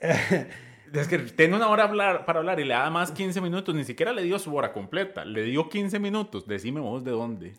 [0.92, 3.74] Es que tiene una hora hablar, para hablar y le da más 15 minutos.
[3.74, 5.24] Ni siquiera le dio su hora completa.
[5.24, 6.46] Le dio 15 minutos.
[6.46, 7.54] Decime vos de dónde.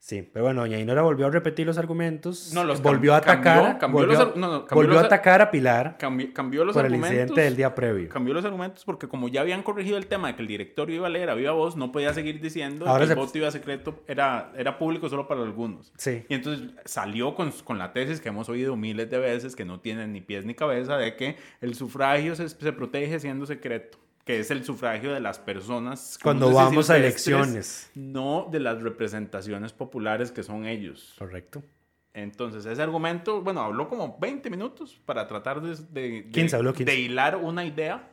[0.00, 2.52] Sí, pero bueno, doña Dinora volvió a repetir los argumentos.
[2.54, 5.06] No, los volvió a atacar, cambió- cambió volvió, los no, no, volvió los a ar-
[5.06, 7.16] atacar a Pilar Cambió, cambió los por el argumentos.
[7.18, 8.08] incidente del día previo.
[8.08, 11.08] Cambió los argumentos porque como ya habían corregido el tema de que el directorio iba
[11.08, 13.50] a leer a viva voz, no podía seguir diciendo Ahora que se- el voto iba
[13.50, 15.92] secreto, era, era público solo para algunos.
[15.98, 16.24] Sí.
[16.28, 19.80] Y entonces salió con, con la tesis que hemos oído miles de veces, que no
[19.80, 24.40] tiene ni pies ni cabeza, de que el sufragio se, se protege siendo secreto, que
[24.40, 26.18] es el sufragio de las personas.
[26.22, 27.90] Cuando vamos a elecciones.
[27.94, 31.14] No de las representaciones populares que son ellos.
[31.18, 31.62] Correcto.
[32.12, 36.74] Entonces, ese argumento, bueno, habló como 20 minutos para tratar de, de, de- 15, habló
[36.74, 36.92] 15.
[36.92, 38.06] de hilar una idea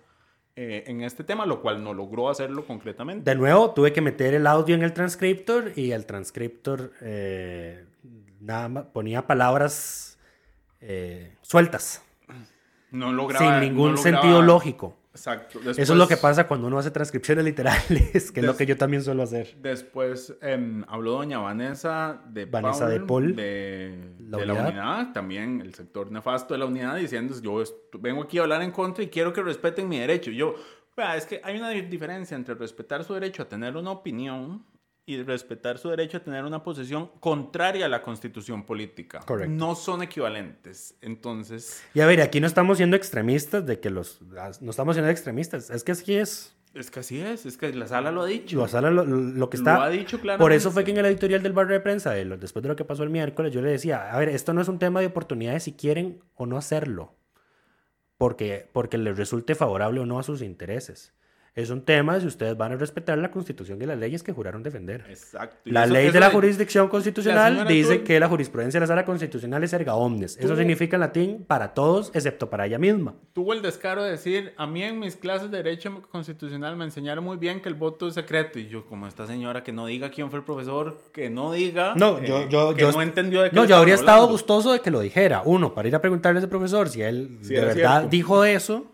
[0.56, 3.30] eh, en este tema, lo cual no logró hacerlo concretamente.
[3.30, 7.84] De nuevo, tuve que meter el audio en el transcriptor y el transcriptor eh,
[8.40, 10.18] nada más ponía palabras
[10.80, 12.02] eh, sueltas,
[12.90, 13.60] No lograba.
[13.60, 14.98] sin ningún no lograba- sentido lógico.
[15.16, 15.60] Exacto.
[15.72, 18.76] Eso es lo que pasa cuando uno hace transcripciones literales, que es lo que yo
[18.76, 19.56] también suelo hacer.
[19.62, 23.36] Después em, habló doña Vanessa de Vanessa Paul, de Paul.
[23.36, 25.14] de, La de la unidad.
[25.14, 27.64] también el sector nefasto de la unidad, diciendo yo
[28.00, 30.32] vengo aquí a hablar en contra y quiero que respeten mi derecho.
[30.32, 30.56] Y yo,
[31.16, 34.66] es que hay una di- diferencia entre respetar su derecho a tener una opinión
[35.08, 39.20] y respetar su derecho a tener una posición contraria a la constitución política.
[39.20, 39.54] Correcto.
[39.54, 40.96] No son equivalentes.
[41.02, 44.20] Entonces, Y a ver, aquí no estamos siendo extremistas de que los...
[44.62, 46.56] No estamos siendo extremistas, es que así es.
[46.74, 48.58] es que así es, es que la sala lo ha dicho.
[48.58, 49.84] Lo, sala- lo, lo que Lo está...
[49.84, 50.86] ha dicho Por eso fue claramente.
[50.86, 53.04] que en el editorial del barrio de prensa, de lo- después de lo que pasó
[53.04, 55.74] el miércoles, yo le decía, a ver, esto no es un tema de oportunidades si
[55.74, 57.14] quieren o no hacerlo,
[58.18, 61.14] porque, porque les resulte favorable o no a sus intereses.
[61.56, 64.34] Es un tema de si ustedes van a respetar la constitución y las leyes que
[64.34, 65.06] juraron defender.
[65.08, 65.56] Exacto.
[65.64, 69.06] La eso- ley eso de la jurisdicción constitucional dice que la jurisprudencia de la sala
[69.06, 70.36] constitucional es erga omnes.
[70.38, 73.14] Eso significa en latín para todos, excepto para ella misma.
[73.32, 77.24] tuvo el descaro de decir, a mí en mis clases de Derecho Constitucional me enseñaron
[77.24, 78.60] muy bien que el voto es secreto.
[78.60, 81.94] Y yo, como esta señora que no diga quién fue el profesor, que no diga...
[81.96, 84.28] No, eh, yo, yo, que yo- no entendió de qué No, le yo habría estado
[84.28, 85.42] gustoso de que lo dijera.
[85.46, 88.08] Uno, para ir a preguntarle a ese profesor si él Si de verdad cierto.
[88.10, 88.92] dijo eso.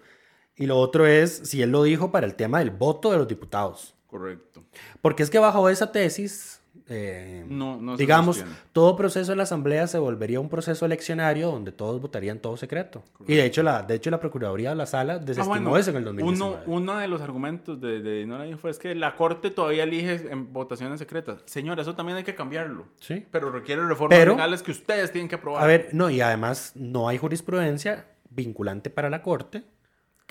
[0.55, 3.27] Y lo otro es si él lo dijo para el tema del voto de los
[3.27, 3.95] diputados.
[4.07, 4.63] Correcto.
[5.01, 9.87] Porque es que bajo esa tesis, eh, No- no digamos, todo proceso en la Asamblea
[9.87, 13.01] se volvería un proceso eleccionario donde todos votarían todo secreto.
[13.25, 15.91] Y de hecho, la, de hecho, la Procuraduría de la Sala Ah, desestimó bueno, eso
[15.91, 16.63] en el uno, 2019.
[16.67, 20.51] uno de los argumentos de, de Dinora Info es que la Corte todavía elige en
[20.51, 21.41] votaciones secretas.
[21.45, 22.87] Señor, eso también hay que cambiarlo.
[22.99, 23.25] Sí.
[23.31, 25.63] Pero requiere reformas Pero- legales que ustedes tienen que aprobar.
[25.63, 29.63] A ver, no, y además no hay jurisprudencia vinculante para la Corte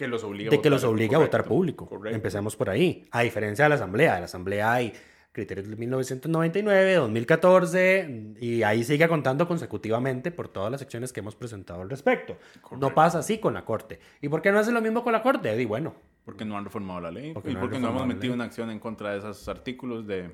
[0.00, 0.92] que los obliga de que los votar.
[0.94, 1.86] obligue a votar Correcto, público.
[1.88, 2.16] correcto.
[2.16, 3.06] Empecemos por ahí.
[3.12, 4.14] A diferencia de la Asamblea.
[4.14, 4.92] En la Asamblea hay
[5.32, 11.36] criterios de 1999, 2014, y ahí sigue contando consecutivamente por todas las secciones que hemos
[11.36, 12.36] presentado al respecto.
[12.56, 12.94] No Correcto.
[12.94, 14.00] pasa así con la Corte.
[14.20, 15.60] ¿Y por qué no hace lo mismo con la Corte?
[15.60, 17.32] Y bueno, Porque no han reformado la ley.
[17.32, 20.30] Porque y no porque no hemos metido una acción en contra de esos artículos de...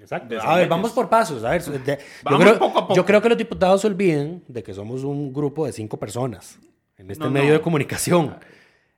[0.00, 0.34] Exacto.
[0.34, 1.42] de A ver, vamos por pasos.
[1.44, 2.94] A ver, de- yo, Vamos creo, poco a poco.
[2.94, 6.58] yo creo que los diputados se olviden de que somos un grupo de cinco personas
[6.96, 7.54] en este No, medio no.
[7.54, 8.36] de comunicación.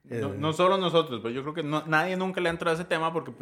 [0.09, 0.37] No, Eh.
[0.39, 2.89] no solo nosotros, pero yo creo que no- nadie nunca le ha entrado a ese
[2.89, 3.33] tema porque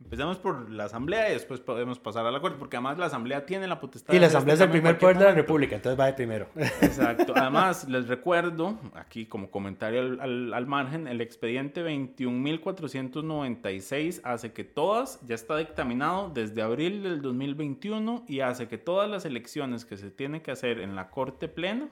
[0.00, 3.44] empecemos por la Asamblea y después podemos pasar a la Corte, porque además la Asamblea
[3.44, 5.32] tiene la potestad Y la Asamblea es el primer poder de la.
[5.32, 6.46] República, entonces va de primero.
[6.56, 7.32] Exacto.
[7.36, 14.64] Además, les recuerdo, aquí como comentario al, al- al margen, el expediente 21.496 hace que
[14.64, 19.96] todas, ya está dictaminado desde abril del 2021 y hace que todas las elecciones que
[19.96, 21.88] se tienen que hacer en la Corte Plena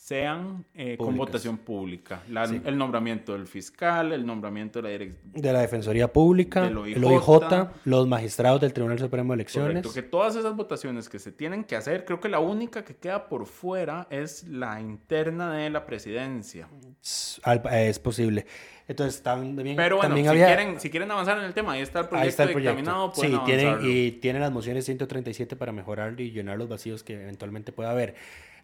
[0.00, 2.22] sean eh, con votación pública.
[2.30, 2.60] La- Sí.
[2.64, 5.32] El nombramiento del fiscal, el nombramiento de la dirección.
[5.34, 9.68] De la Defensoría Pública, Del el OIJ, OIJ, los magistrados del Tribunal Supremo de Elecciones.
[9.68, 12.96] Correcto, que todas esas votaciones que se tienen que hacer, creo que la única que
[12.96, 16.66] queda por fuera es la interna de la presidencia.
[17.46, 18.46] Eh, Es posible.
[18.88, 20.46] Entonces, también, Pero bueno, también si, había...
[20.46, 23.12] quieren, si quieren avanzar en el tema, ahí está el proyecto Ahí está el proyecto.
[23.14, 27.70] Sí, tienen, y tienen las mociones 137 para mejorar y llenar los vacíos que eventualmente
[27.70, 28.14] pueda haber.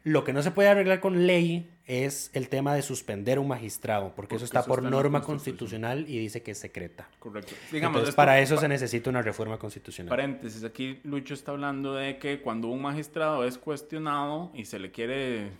[0.04, 4.06] Lo que no se puede arreglar con ley es el tema de suspender un magistrado,
[4.14, 7.08] porque, Porque eso está eso por está norma constitucional y dice que es secreta.
[7.18, 7.52] Correcto.
[7.72, 10.08] Digamos, Entonces, esto- para eso se necesita una reforma constitucional.
[10.10, 14.90] Paréntesis, aquí Lucho está hablando de que cuando un magistrado es cuestionado y se le
[14.92, 15.50] quiere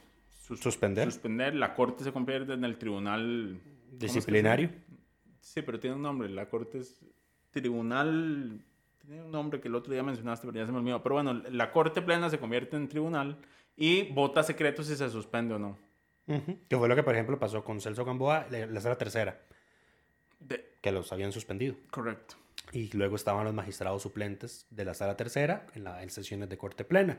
[0.47, 1.11] sus- ¿Suspender?
[1.11, 4.71] suspender, la corte se convierte en el tribunal ¿cómo es que se Disciplinario.
[5.41, 6.29] Sí, pero tiene un nombre.
[6.29, 7.01] La corte es
[7.51, 8.61] tribunal.
[9.07, 11.03] Tiene un nombre que el otro día mencionaste, pero ya se me olvidó.
[11.03, 13.39] Pero bueno, la corte plena se convierte en tribunal
[13.77, 15.79] y vota secreto si se suspende o no.
[16.27, 16.59] Ujú.
[16.69, 19.41] Que fue lo que, por ejemplo, pasó con Celso Gamboa, la la sala tercera,
[20.41, 21.77] De- que los habían suspendido.
[21.91, 22.37] correcto.
[22.73, 26.59] Y luego estaban los magistrados suplentes de la sala tercera en, la, en sesiones de
[26.59, 27.19] corte plena.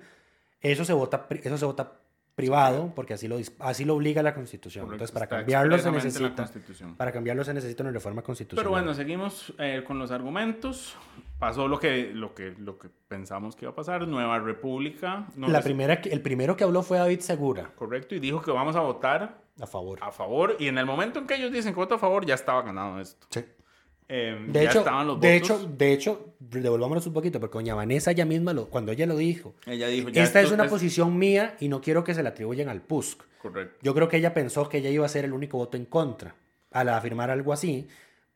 [0.60, 2.02] Eso se vota, eso se vota
[2.38, 4.86] privado porque así lo, así lo obliga la Constitución.
[4.86, 5.06] correcto.
[5.06, 6.47] Entonces, para cambiarlo se necesita...
[6.95, 8.63] Para cambiarlo se necesita una reforma constitucional.
[8.63, 10.95] Pero bueno, seguimos eh, con los argumentos.
[11.39, 14.08] Pasó lo que, lo, que, lo que pensamos que iba a pasar.
[14.08, 15.26] Nueva República.
[15.36, 18.39] no la es- primera, que- el primero que habló fue David Segura, Correcto, y dijo
[18.41, 19.97] que vamos a votar a favor.
[20.04, 20.56] a favor.
[20.60, 23.00] Y en el momento en que ellos dicen que vota a favor, ya estaba ganado
[23.02, 23.26] esto.
[23.32, 23.43] Sí.
[24.10, 27.76] Eh, De ya hecho, estaban los de hecho, de hecho, devolvámonos un poquito, porque doña
[27.76, 31.17] Vanessa ella misma, lo, cuando ella lo dijo, ella dijo, ya esta es una posición
[31.17, 33.22] mía y no quiero que se la atribuyan al PUSC.
[33.41, 33.78] Correcto.
[33.82, 36.36] Yo creo que ella pensó que ella iba a ser el único voto en contra
[36.72, 37.88] al afirmar algo así,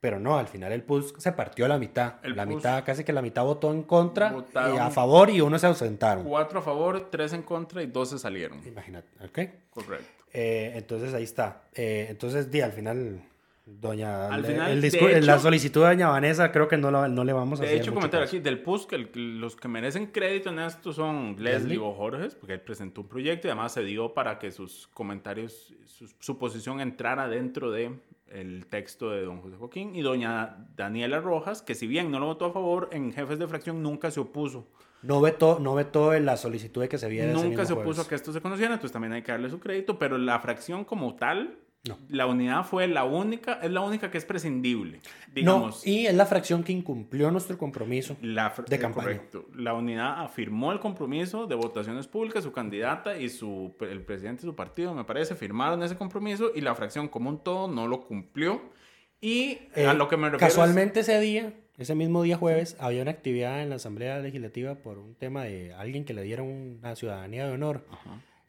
[0.02, 2.16] pero no, al final el PUSC se partió a la mitad.
[2.24, 5.40] El la PUSC mitad, casi que la mitad votó en contra, y a favor y
[5.42, 6.26] uno se ausentaron.
[6.26, 8.60] Cuatro a favor, tres en contra y dos se salieron.
[8.68, 9.40] Imagínate, ¿ok?
[9.70, 10.06] Correcto.
[10.34, 11.64] Eh, entonces ahí está.
[11.74, 13.22] Eh, entonces, di, al final,
[13.66, 14.28] doña.
[14.28, 17.08] Al final, el de discu- la hecho- solicitud de doña Vanessa creo que no, la-
[17.08, 17.82] no le vamos a De hacer.
[17.82, 18.36] hecho, mucho comentario caso.
[18.38, 22.54] aquí del PUSC, el- los que merecen crédito en esto son Leslie o Jorge, porque
[22.54, 26.82] él presentó un proyecto y además se dio para que sus comentarios, su, su posición
[26.82, 27.92] entrara dentro de
[28.28, 32.28] el texto de don José Joaquín y doña Daniela Rojas, que si bien no lo
[32.28, 34.68] votó a favor, en jefes de fracción nunca se opuso.
[35.04, 37.74] No vetó, no vetó en la solicitud de que se viera ese Nunca mismo se
[37.74, 38.06] opuso jueves.
[38.06, 40.86] a que esto se conociera, entonces también hay que darle su crédito, pero la fracción
[40.86, 41.98] como tal, No.
[42.10, 45.00] la unidad fue la única, es la única que es prescindible.
[45.44, 48.16] No, y es la fracción que incumplió nuestro compromiso.
[48.22, 49.06] La, de campaña.
[49.06, 49.46] Correcto.
[49.56, 54.50] La unidad afirmó el compromiso de votaciones públicas, su candidata y su, el presidente de
[54.52, 58.02] su partido, me parece, firmaron ese compromiso y la fracción como un todo no lo
[58.06, 58.62] cumplió.
[59.20, 62.78] Y Eh, a lo que me refiero es- Casualmente ese día, ese mismo día jueves,
[62.80, 66.48] había una actividad en la Asamblea Legislativa por un tema de alguien que le dieron
[66.48, 67.88] una ciudadanía de honor.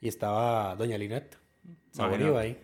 [0.02, 1.38] Y estaba doña Linet
[1.92, 2.58] Saborío ahí.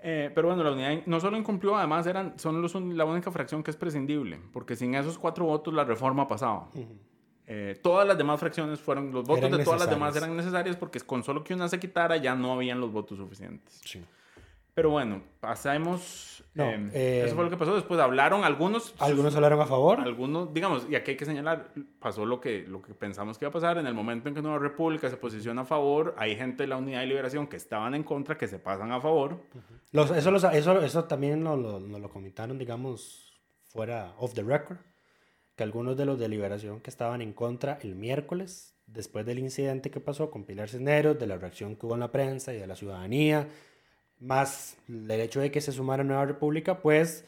[0.00, 3.62] Eh, pero bueno, la unidad no solo incumplió, además eran, son los la única fracción
[3.62, 6.68] que es prescindible, porque sin esos cuatro votos la reforma pasaba.
[7.48, 10.76] Eh, todas las demás fracciones fueron, los votos Eran de todas las demás eran necesarias
[10.76, 13.80] porque con solo que una se quitara ya no habían los votos suficientes.
[13.84, 14.04] Sí.
[14.76, 16.44] Pero bueno, pasamos.
[16.52, 17.74] No, eh, eh, eso fue lo que pasó.
[17.74, 18.94] Después hablaron algunos.
[18.98, 20.00] Algunos hablaron a favor.
[20.00, 23.48] Algunos, digamos, y aquí hay que señalar, pasó lo que, lo que pensamos que iba
[23.48, 23.78] a pasar.
[23.78, 26.76] En el momento en que Nueva República se posiciona a favor, hay gente de la
[26.76, 29.40] Unidad y Liberación que estaban en contra, que se pasan a favor.
[29.92, 33.32] Los- eso, los- eso, eso también nos lo, nos lo comentaron, digamos,
[33.64, 34.76] fuera off the record.
[35.56, 39.90] que algunos de los de Liberación que estaban en contra el miércoles, después del incidente
[39.90, 42.66] que pasó con Pilar Cisneros, de la reacción que hubo en la prensa y de
[42.66, 43.48] la ciudadanía,
[44.20, 47.24] más el hecho de que se sumara Nueva República, pues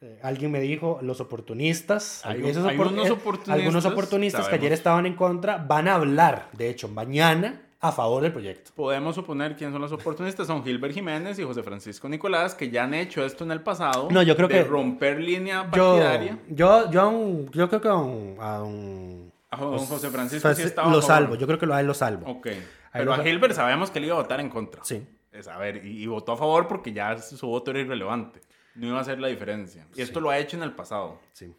[0.00, 5.06] eh, alguien me dijo, los oportunistas, esos opor- eh, oportunistas, algunos oportunistas que ayer estaban
[5.06, 8.70] en contra, van a hablar, de hecho, mañana a favor del proyecto.
[8.76, 10.46] Podemos suponer quiénes son los oportunistas.
[10.46, 14.06] Son Gilbert Jiménez y José Francisco Nicolás, que ya han hecho esto en el pasado.
[14.10, 16.38] No, yo creo de que- romper línea Yo, partidaria.
[16.48, 20.62] yo, yo, un- yo creo que a un, a un- A don José Francisco sí
[20.62, 22.30] estaba lo salvo, yo creo que lo, a él lo salvo.
[22.30, 22.48] Ok.
[22.92, 24.84] Pero a Gilbert sabemos que él iba a votar en contra.
[24.84, 25.04] Sí.
[25.32, 28.40] Es, a ver, y, y votó a favor porque ya su voto era irrelevante.
[28.74, 29.86] No iba a hacer la diferencia.
[29.94, 31.18] Y esto lo ha hecho en el pasado.
[31.32, 31.54] Sí.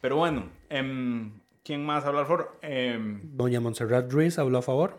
[0.00, 1.32] Pero bueno, em,
[1.62, 2.58] ¿quién más habla a favor?
[2.62, 4.98] Em, Doña Montserrat Ruiz habló a favor.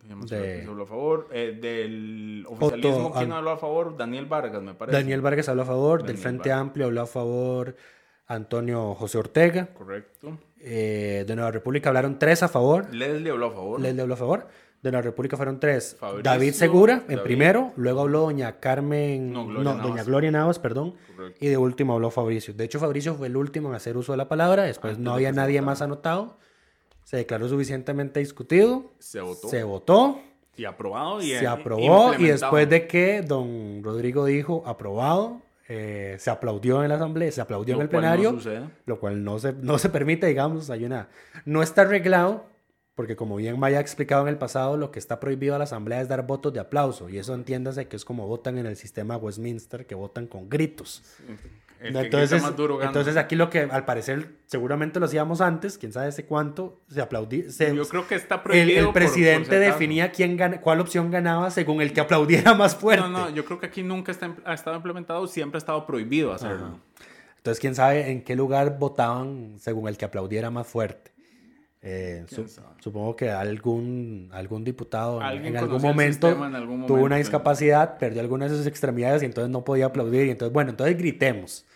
[0.00, 1.28] doña Monserrat De- Ruiz habló a favor.
[1.32, 3.96] Eh, del oficialismo, Otto, ¿quién habló a favor?
[3.96, 4.96] Daniel Vargas, me parece.
[4.98, 6.02] Daniel Vargas habló a favor.
[6.02, 6.60] del Frente Vargas.
[6.60, 7.76] Amplio habló a favor.
[8.26, 9.66] Antonio José Ortega.
[9.74, 10.38] Correcto.
[10.60, 12.92] Eh, de Nueva República hablaron tres a favor.
[12.94, 13.80] Leslie habló a favor.
[13.80, 14.48] Leslie habló a favor.
[14.82, 15.96] De Nueva República fueron tres.
[15.98, 17.22] Fabricio, David Segura en David.
[17.22, 17.72] primero.
[17.76, 19.32] Luego habló doña Carmen.
[19.32, 19.82] No, No, Gloria Navas.
[19.82, 20.94] doña Gloria Navas, perdón.
[21.16, 21.38] Correcto.
[21.44, 22.52] Y de último habló Fabricio.
[22.52, 24.64] De hecho, Fabricio fue el último en hacer uso de la palabra.
[24.64, 26.36] Después Antes no había nadie más anotado.
[27.04, 28.92] Se declaró suficientemente discutido.
[28.98, 29.48] Se votó.
[29.48, 30.20] Se votó.
[30.56, 31.22] Y aprobado.
[31.22, 36.90] Y, se aprobó y después de que don Rodrigo dijo aprobado, eh, se aplaudió en
[36.90, 38.38] la asamblea, se aplaudió Lo en el no plenario,
[38.84, 41.08] lo cual no se, no se permite, digamos, hay una...
[41.46, 42.44] No está arreglado,
[42.94, 45.64] porque como bien Maya ha explicado en el pasado, lo que está prohibido a la
[45.64, 48.76] asamblea es dar votos de aplauso, y eso entiéndase que es como votan en el
[48.76, 51.02] sistema Westminster, que votan con gritos.
[51.80, 52.90] El que grita entonces, más duro gana.
[52.90, 57.00] entonces aquí lo que al parecer seguramente lo hacíamos antes, quién sabe hace cuánto, se
[57.00, 57.50] aplaudía.
[57.50, 58.86] se- Yo creo que está prohibido.
[58.88, 63.02] el presidente definía quién gana, cuál opción ganaba según el que aplaudiera más fuerte.
[63.02, 66.32] No, no, yo creo que aquí nunca está, ha estado implementado, siempre ha estado prohibido
[66.32, 66.78] hacerlo.
[67.38, 71.10] Entonces, quién sabe en qué lugar votaban según el que aplaudiera más fuerte.
[71.84, 72.46] Eh, su-
[72.78, 77.16] supongo que algún, algún diputado en- algún, momento en algún tuvo una momento.
[77.16, 80.26] discapacidad, perdió algunas de sus extremidades y entonces no podía aplaudir.
[80.26, 81.66] Y entonces, bueno, entonces gritemos.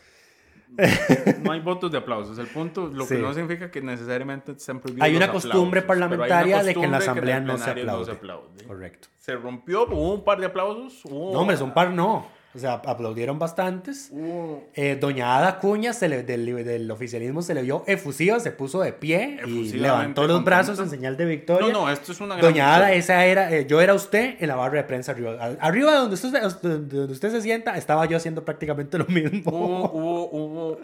[1.42, 2.38] No hay votos de aplausos.
[2.38, 3.16] El punto, lo Sí.
[3.16, 6.74] que no significa que necesariamente estén prohibidos Hay una los costumbre hay una parlamentaria de
[6.74, 8.64] que en la costumbre asamblea no se plenario aplaude.
[8.64, 9.08] Correcto.
[9.18, 11.04] Se rompió, hubo un par de aplausos.
[11.04, 12.26] Hubo, No, hombre, son par no.
[12.56, 14.08] O sea, aplaudieron bastantes.
[14.10, 18.50] hubo Eh, doña Ada Cuña se le- del, del oficialismo se le vio efusiva, se
[18.50, 21.72] puso de pie y levantó los brazos en señal de victoria.
[21.72, 22.98] No, no, esto es una gran Doña Ada, victoria.
[22.98, 25.36] esa era, eh, yo era usted en la barra de prensa arriba.
[25.60, 29.50] Arriba de donde usted, se- donde usted se sienta, estaba yo haciendo prácticamente lo mismo.
[29.52, 30.80] Hubo, hubo, hubo-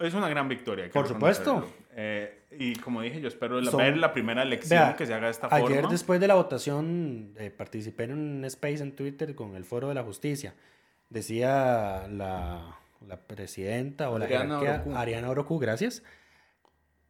[0.00, 0.88] Es una gran victoria.
[0.92, 1.64] Por supuesto.
[2.00, 5.12] Eh, y como dije, yo espero la- Son- ver la primera elección Vea, que se
[5.12, 5.90] haga de esta Ayer, forma.
[5.90, 9.94] después de la votación, eh, participé en un space en Twitter con el Foro de
[9.94, 10.54] la Justicia.
[11.10, 14.96] Decía la, la presidenta o la Ariana jerarquía, Orocu.
[14.98, 16.02] Ariana Orocu, gracias,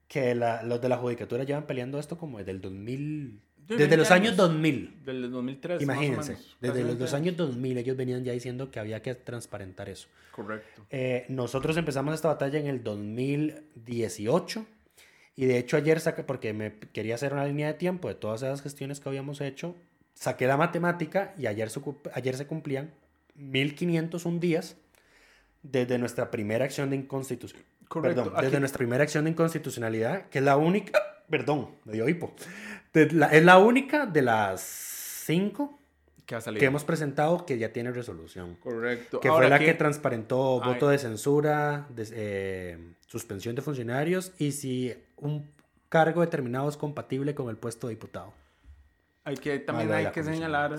[0.07, 3.77] que la- los de la judicatura llevan peleando esto como desde el 2000, De desde
[3.79, 4.37] 20 los años años.
[4.37, 5.05] 2000.
[5.05, 5.83] Del 2003.
[5.83, 8.79] Imagínense, más o menos, desde los, 20 los años 2000 ellos venían ya diciendo que
[8.81, 10.09] había que transparentar eso.
[10.33, 10.87] Correcto.
[10.91, 14.65] Eh, nosotros empezamos esta batalla en el 2018
[15.37, 18.43] y de hecho ayer saqué, porque me quería hacer una línea de tiempo de todas
[18.43, 19.75] esas gestiones que habíamos hecho,
[20.15, 21.69] saqué la matemática y ayer
[22.15, 22.91] ayer se cumplían
[23.39, 24.77] 1501 días
[25.63, 27.63] desde nuestra primera acción de inconstitución.
[27.89, 31.95] Correcto, Perdón, aquí- desde nuestra primera acción de inconstitucionalidad, que es la única, perdón, me
[31.95, 32.35] dio hipo,
[32.93, 35.79] la- es la única de las cinco
[36.27, 36.61] Que ha salido.
[36.61, 38.57] que hemos presentado que ya tiene resolución.
[38.57, 39.21] Correcto.
[39.21, 40.73] Que Ahora, fue la que transparentó Ay.
[40.75, 45.51] voto de censura, eh, suspensión de funcionarios y si un
[45.89, 48.35] cargo determinado es compatible con el puesto de diputado.
[49.25, 50.79] Hay que, también hay que señalar,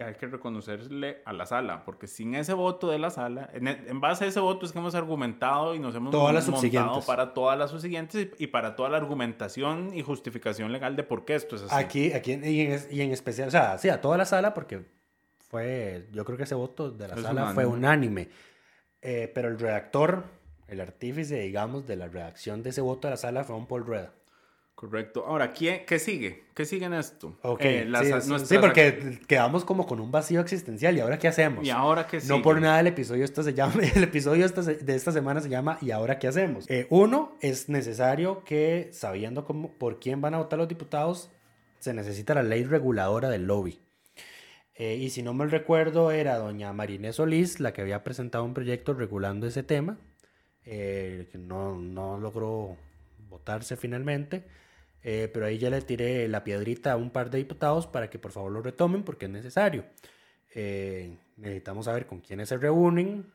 [0.00, 3.84] hay que reconocerle a la sala, porque sin ese voto de la sala, en, e-
[3.88, 7.02] en base a ese voto es que hemos argumentado y nos hemos Todas las montado
[7.06, 11.24] para todas las subsiguientes y, y para toda la argumentación y justificación legal de por
[11.24, 11.74] qué esto es así.
[11.74, 14.54] Aquí, aquí y, en, es- y en especial, o sea, sí, a toda la sala
[14.54, 14.84] porque
[15.48, 18.22] fue, yo creo que ese voto de la Es sala fue unánime.
[18.22, 18.28] unánime.
[19.02, 20.24] Eh, pero el redactor,
[20.68, 23.86] el artífice, digamos, de la redacción de ese voto de la sala fue un Paul
[23.86, 24.12] Rueda.
[24.76, 25.24] Correcto.
[25.26, 26.44] Ahora, ¿quién, ¿qué sigue?
[26.54, 27.38] ¿Qué sigue en esto?
[27.42, 30.94] Ok, Eh, las- sí, nuestras- sí, porque quedamos como con un vacío existencial.
[30.96, 31.66] ¿Y ahora qué hacemos?
[31.66, 32.42] ¿Y ahora qué No sigue?
[32.42, 35.48] por nada el episodio, esto se llama, el episodio esta se- de esta semana se
[35.48, 36.68] llama ¿Y ahora qué hacemos?
[36.70, 41.30] Eh, uno, es necesario que, sabiendo cómo, por quién van a votar los diputados,
[41.78, 43.80] se necesita la ley reguladora del lobby.
[44.74, 48.52] Eh, y si no me recuerdo, era doña Marinés Solís la que había presentado un
[48.52, 49.96] proyecto regulando ese tema,
[50.64, 52.76] que no, no logró
[53.30, 54.44] votarse finalmente.
[55.02, 58.18] Eh, pero ahí ya le tiré la piedrita a un par de diputados para que
[58.18, 59.84] por favor lo retomen porque es necesario.
[60.54, 63.26] Eh, necesitamos saber con quiénes se reúnen,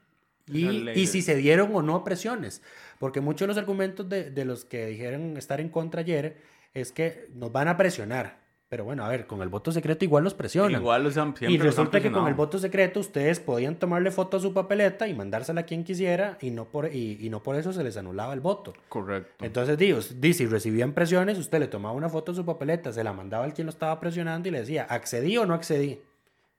[0.47, 2.61] Y, y si se dieron o no presiones.
[2.99, 6.37] Porque muchos de los argumentos de, de los que dijeron estar en contra ayer
[6.73, 8.40] es que nos van a presionar.
[8.71, 10.79] Pero bueno, a ver, con el voto secreto igual los presionan.
[10.79, 13.75] Igual los han- siempre y los han resulta que con el voto secreto ustedes podían
[13.75, 17.29] tomarle foto a su papeleta y mandársela a quien quisiera y no por, y, y
[17.29, 18.73] no por eso se les anulaba el voto.
[18.87, 19.43] Correcto.
[19.43, 23.03] Entonces, digo, di, si recibían presiones, usted le tomaba una foto de su papeleta, se
[23.03, 25.99] la mandaba al quien lo estaba presionando y le decía, ¿accedí o no accedí?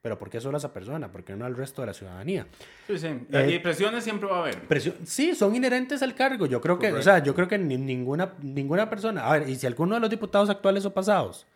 [0.02, 1.10] Pero ¿por qué solo a esa persona?
[1.10, 2.46] ¿Por qué no al resto de la ciudadanía?
[2.88, 3.06] Sí, sí.
[3.32, 4.68] Eh, y presiones siempre va a haber.
[4.68, 6.44] Presio- sí, son inherentes al cargo.
[6.44, 9.24] Yo creo que, o sea, yo creo que ni- ninguna, ninguna persona.
[9.26, 11.46] A ver, y si alguno de los diputados actuales o pasados,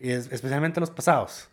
[0.00, 1.48] y es- especialmente los pasados,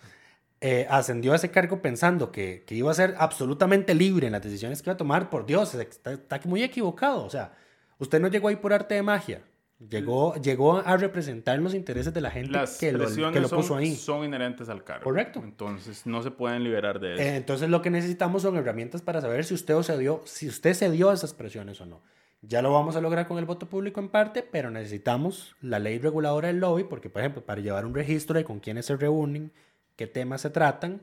[0.62, 4.42] eh, ascendió a ese cargo pensando que, que iba a ser absolutamente libre en las
[4.42, 7.24] decisiones que iba a tomar, por Dios, está, está muy equivocado.
[7.24, 7.54] O sea,
[8.00, 9.42] usted no llegó ahí por arte de magia.
[9.80, 13.60] Llegó, llegó a representar los intereses de la gente Las que lo, que lo son,
[13.60, 13.96] puso ahí.
[13.96, 15.04] son inherentes al cargo.
[15.04, 15.40] Correcto.
[15.44, 17.22] Entonces no se pueden liberar de eso.
[17.22, 20.48] Eh, Entonces lo que necesitamos son herramientas para saber si usted o se dio, si
[20.48, 22.02] usted se dio a esas presiones o no.
[22.42, 25.98] Ya lo vamos a lograr con el voto público en parte, pero necesitamos la ley
[25.98, 29.52] reguladora del lobby, porque por ejemplo, para llevar un registro de con quiénes se reúnen,
[29.96, 31.02] qué temas se tratan,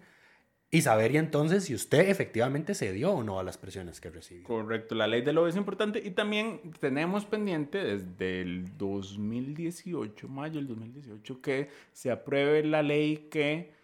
[0.71, 4.11] y saber y entonces si usted efectivamente se dio o no a las presiones que
[4.11, 4.45] recibió.
[4.45, 10.57] Correcto, la ley del lobby es importante y también tenemos pendiente desde el 2018, mayo
[10.57, 13.84] del 2018, que se apruebe la ley que...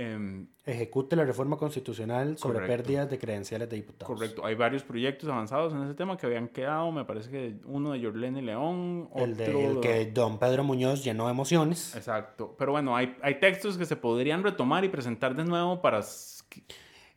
[0.00, 2.76] em, Ejecute la reforma constitucional sobre Correcto.
[2.76, 4.14] pérdidas de credenciales de diputados.
[4.14, 7.92] correcto, hay varios proyectos avanzados en ese tema que habían quedado, me parece que uno
[7.92, 9.24] de Yorlene León, otro...
[9.24, 11.96] El, de, el que don Pedro Muñoz llenó de emociones.
[11.96, 15.98] Exacto, pero bueno, hay, hay textos que se podrían retomar y presentar de nuevo para...
[15.98, 16.44] Es-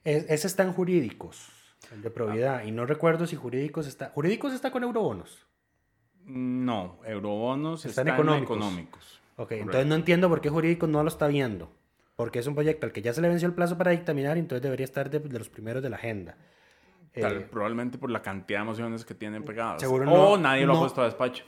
[0.04, 1.50] ese está en jurídicos,
[1.94, 2.64] el de probidad.
[2.64, 4.10] Y no recuerdo si jurídicos está.
[4.10, 5.46] Jurídicos está con eurobonos.
[6.26, 8.58] No, eurobonos Están están, económicos.
[8.58, 9.22] económicos.
[9.36, 9.64] Ok, Correcto.
[9.66, 11.70] entonces no entiendo por qué jurídicos no lo está viendo.
[12.16, 14.42] Porque es un proyecto al que ya se le venció el plazo para dictaminar y
[14.42, 16.38] entonces debería estar de, de los primeros de la agenda.
[17.14, 19.82] Tal- Eh, probablemente por la cantidad de emociones que tienen pegadas.
[19.82, 20.80] Seguro o no- nadie lo no.
[20.80, 21.44] ha puesto a despacho.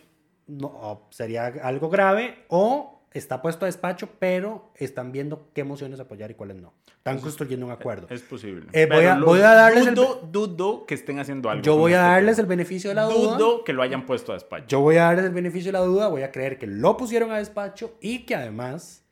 [0.47, 5.99] no, o sería algo grave o está puesto a despacho, pero están viendo qué mociones
[5.99, 6.73] apoyar y cuáles no.
[6.97, 8.07] Están construyendo un acuerdo.
[8.09, 8.65] Es posible.
[8.71, 11.61] Eh, voy a- voy a darles el- dudo, dudo que estén haciendo algo.
[11.63, 13.37] Yo voy a este darles el beneficio de la duda.
[13.37, 14.65] Dudo que lo hayan puesto a despacho.
[14.67, 17.31] Yo voy a darles el beneficio de la duda, voy a creer que lo pusieron
[17.31, 19.02] a despacho y que además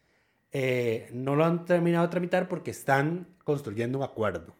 [0.51, 4.55] eh, no lo han terminado de tramitar porque están construyendo un acuerdo.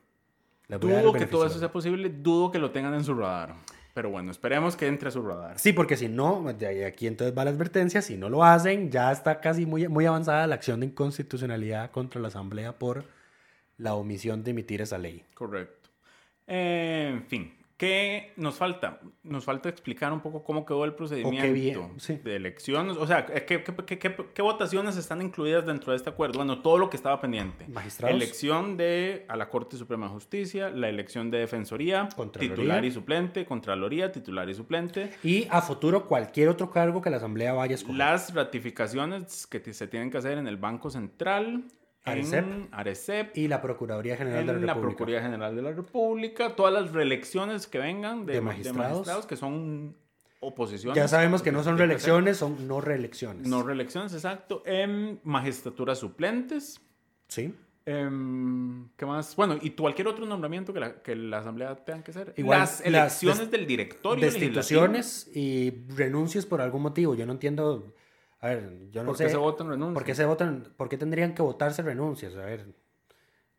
[0.68, 2.10] Les Dudo que todo eso sea posible.
[2.10, 3.56] Dudo que lo tengan en su radar.
[3.94, 5.60] Pero bueno, esperemos que entre a su radar.
[5.60, 9.12] Sí, porque si no, de aquí entonces va la advertencia, si no lo hacen, ya
[9.12, 13.04] está casi muy, muy avanzada la acción de inconstitucionalidad contra la Asamblea por
[13.78, 15.26] la omisión de emitir esa ley.
[15.34, 15.90] Correcto.
[16.48, 19.00] Eh, en fin, ¿qué nos falta?
[19.24, 22.14] Nos falta explicar un poco cómo quedó el procedimiento bien, sí.
[22.24, 22.96] de elecciones.
[22.96, 26.38] O sea, ¿qué, qué, qué- qué- qué votaciones están incluidas dentro de este acuerdo?
[26.38, 27.66] Bueno, todo lo que estaba pendiente.
[27.70, 28.16] Magistrados.
[28.16, 32.08] Elección de a la Corte Suprema de Justicia, la elección de Defensoría,
[32.40, 35.10] titular y suplente, Contraloría, titular y suplente.
[35.24, 37.98] Y a futuro cualquier otro cargo que la Asamblea vaya a escoger.
[37.98, 41.64] Las ratificaciones que se tienen que hacer en el Banco Central,
[42.04, 42.44] Arecep.
[42.46, 44.82] en Arecep, Y la Procuraduría General en de la la República.
[44.98, 49.26] Procuraduría General de la República, todas las reelecciones que vengan de, De de magistrados.
[49.28, 49.96] que son
[50.40, 50.96] oposiciones.
[50.96, 53.48] Ya sabemos que no son reelecciones, son no reelecciones.
[53.48, 54.64] No reelecciones, exacto.
[54.66, 56.82] En magistraturas suplentes.
[57.28, 57.54] Sí.
[57.86, 59.36] em, ¿Qué más?
[59.36, 62.34] Bueno, y cualquier otro nombramiento que la, que la Asamblea tenga que hacer.
[62.38, 64.24] Igual, las elecciones del directorio.
[64.26, 67.14] Destituciones y renuncias por algún motivo.
[67.16, 67.94] Yo no entiendo.
[68.42, 69.26] A ver, yo no ¿Por sé.
[69.26, 69.94] qué se votan renuncias?
[69.94, 70.64] ¿Por qué se votan?
[70.76, 72.36] ¿Por qué tendrían que votarse renuncias?
[72.36, 72.66] A ver,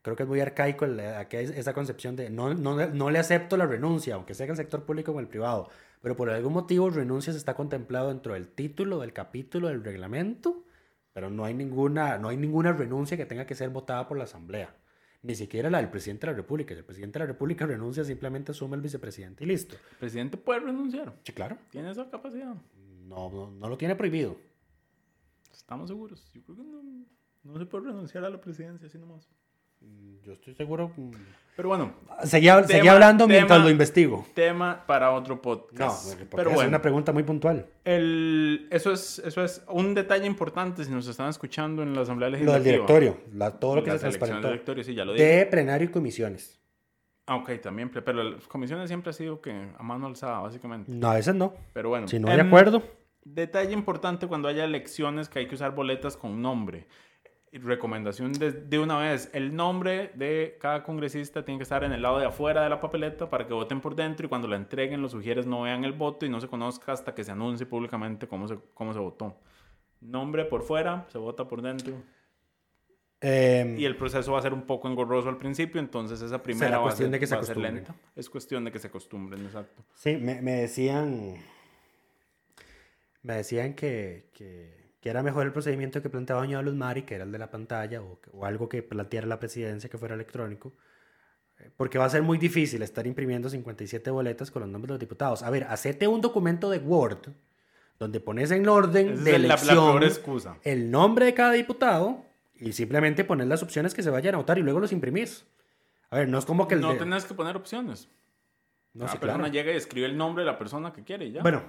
[0.02, 3.66] creo que es muy arcaico el- esa concepción de no, no, no le acepto la
[3.66, 5.68] renuncia, aunque sea en el sector público o en el privado.
[6.00, 10.64] Pero por algún motivo, renuncias está contemplado dentro del título, del capítulo, del reglamento.
[11.12, 14.24] Pero no hay ninguna, no hay ninguna renuncia que tenga que ser votada por la
[14.24, 14.74] Asamblea.
[15.22, 16.74] Ni siquiera la del presidente de la República.
[16.74, 19.76] Si el presidente de la República renuncia, simplemente asume el vicepresidente y listo.
[19.92, 21.12] El presidente puede renunciar.
[21.22, 21.58] Sí, claro.
[21.70, 22.56] Tiene esa capacidad.
[23.06, 24.36] No, no, no lo tiene prohibido.
[25.72, 26.30] Estamos seguros.
[26.34, 26.82] Yo creo que no,
[27.44, 29.28] no se puede renunciar a la presidencia así nomás.
[30.22, 30.92] Yo estoy seguro.
[30.96, 31.10] mm.
[31.56, 31.92] Pero bueno,
[32.24, 34.26] Seguía, Tema- seguía hablando mientras tema- lo investigo.
[34.34, 36.08] tema para otro No, podcast.
[36.10, 37.66] porque pero es bueno, una pregunta muy puntual.
[37.84, 42.28] el, eso, es, eso es un detalle importante si nos están escuchando en la Asamblea
[42.28, 42.64] Lo Legislativa.
[42.64, 44.42] del directorio, la- todo lo que se transparentó.
[44.48, 45.24] del directorio, sí, ya lo dije.
[45.24, 46.60] De plenario y comisiones.
[47.26, 50.92] Ah, ok, también, pero las comisiones siempre ha sido que a mano alzada, básicamente.
[50.92, 51.54] No, a veces no.
[51.72, 52.06] Pero bueno.
[52.08, 52.82] Si no hay acuerdo.
[53.24, 56.86] Detalle importante cuando haya elecciones que hay que usar boletas con nombre.
[57.52, 62.00] Recomendación de, de una vez, el nombre de cada congresista tiene que estar en el
[62.00, 65.02] lado de afuera de la papeleta para que voten por dentro y cuando la entreguen
[65.02, 68.26] los sugieres no vean el voto y no se conozca hasta que se anuncie públicamente
[68.26, 69.36] cómo se, cómo se votó.
[70.00, 71.92] Nombre por fuera, se vota por dentro.
[73.20, 76.78] Em, Y el proceso va a ser un poco engorroso al principio, entonces esa primera
[76.78, 77.94] va a cuestión ser- de que se va a ser lenta.
[78.16, 79.84] Es cuestión de que se acostumbren, exacto.
[79.94, 81.34] Sí, me, me decían.
[83.22, 87.14] Me decían que, que, que era mejor el procedimiento que planteaba Doña Luz Mari, que
[87.14, 90.72] era el de la pantalla, o, algo que planteara la presidencia que fuera electrónico.
[91.60, 94.92] eh, Porque va a ser muy difícil estar imprimiendo 57 boletas con los nombres de
[94.94, 95.42] los diputados.
[95.42, 97.28] A ver, hacete un documento de Word
[97.98, 102.24] donde pones en orden Esa de es la- la elección el nombre de cada diputado
[102.56, 105.44] y simplemente poner las opciones que se vayan a votar y luego los imprimís.
[106.10, 108.08] A ver, no es como que el No de- tenés que poner opciones.
[108.94, 109.52] No, sí, persona claro.
[109.52, 111.42] llega y escribe el nombre de la persona que quiere y ya.
[111.42, 111.62] Bueno,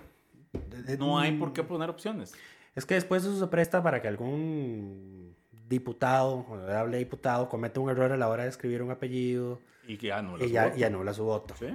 [0.99, 2.33] no hay por qué poner opciones.
[2.75, 5.35] Es que después eso se presta para que algún
[5.67, 10.09] diputado, honorable diputado, cometa un error a la hora de escribir un apellido Y que
[10.21, 11.53] no y ya, y anula su voto.
[11.57, 11.67] ¿Sí?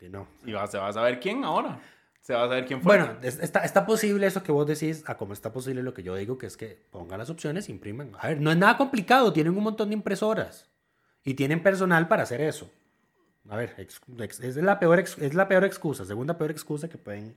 [0.00, 0.26] Y no.
[0.44, 1.80] Y va, se va a saber quién ahora.
[2.20, 2.96] Se va a saber quién fue.
[2.98, 6.02] Bueno, es- está, está posible eso que vos decís, a como está posible lo que
[6.02, 8.12] yo digo, que es que pongan las opciones, impriman.
[8.18, 10.70] A ver, no es nada complicado, tienen un montón de impresoras
[11.24, 12.70] y tienen personal para hacer eso.
[13.48, 16.88] A ver, ex- ex- es, la peor, ex- es la peor excusa, segunda peor excusa
[16.88, 17.36] que pueden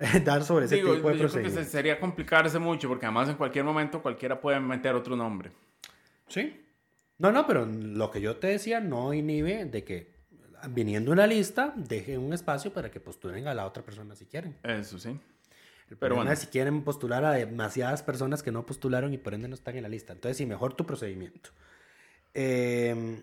[0.24, 3.34] dar sobre ese Digo, tipo de yo creo que sería complicarse mucho porque además en
[3.34, 5.52] cualquier momento cualquiera puede meter otro nombre.
[6.28, 6.64] Sí.
[7.18, 10.20] No, no, pero lo que yo te decía no inhibe de que
[10.70, 14.56] viniendo una lista, dejen un espacio para que postulen a la otra persona si quieren.
[14.62, 15.18] Eso sí.
[15.90, 16.32] El Pero bueno.
[16.32, 19.76] es si quieren postular a demasiadas personas que no postularon y por ende no están
[19.76, 20.14] en la lista.
[20.14, 21.50] Entonces, sí, mejor tu procedimiento.
[22.32, 23.22] Eh,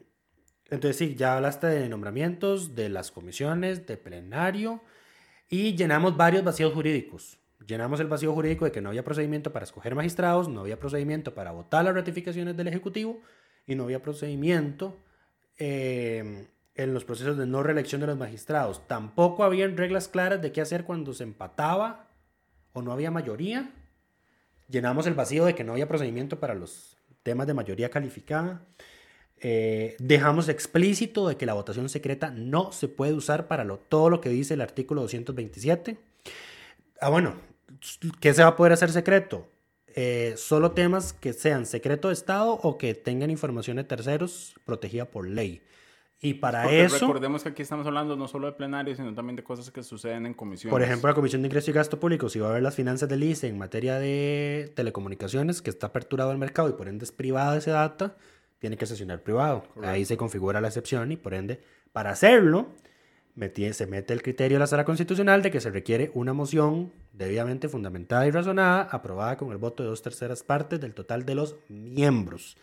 [0.70, 4.84] entonces, sí, ya hablaste de nombramientos, de las comisiones, de plenario
[5.50, 7.38] y llenamos varios vacíos jurídicos.
[7.66, 11.34] Llenamos el vacío jurídico de que no había procedimiento para escoger magistrados, no había procedimiento
[11.34, 13.22] para votar las ratificaciones del Ejecutivo
[13.66, 14.98] y no había procedimiento
[15.58, 18.88] eh, en los procesos de no reelección de los magistrados.
[18.88, 22.08] Tampoco había reglas claras de qué hacer cuando se empataba
[22.74, 23.72] o no había mayoría.
[24.70, 28.62] Llenamos el vacío de que no había procedimiento para los temas de mayoría calificada.
[29.42, 34.10] Eh, dejamos explícito de que la votación secreta no se puede usar para lo- todo
[34.10, 35.98] lo que dice el artículo 227.
[37.02, 37.36] Ah, bueno,
[38.20, 39.48] ¿qué se va a poder hacer secreto?
[40.00, 45.06] Eh, solo temas que sean secreto de Estado o que tengan información de terceros protegida
[45.06, 45.62] por ley.
[46.20, 47.00] Y para Porque eso...
[47.06, 50.26] recordemos que aquí estamos hablando no solo de plenarios, sino también de cosas que suceden
[50.26, 50.72] en comisiones.
[50.72, 53.08] Por ejemplo, la Comisión de Ingreso y Gasto Público, si va a ver las finanzas
[53.08, 57.12] del ICE en materia de telecomunicaciones, que está aperturado al mercado y por ende es
[57.12, 58.16] privada esa data,
[58.60, 59.64] tiene que sesionar privado.
[59.84, 61.62] Ahí se configura la excepción y por ende,
[61.94, 62.70] para hacerlo,
[63.36, 66.92] metí- se mete el criterio de la sala constitucional de que se requiere una moción
[67.14, 71.36] debidamente fundamentada y razonada, aprobada con el voto de dos terceras partes del total de
[71.36, 72.58] los miembros.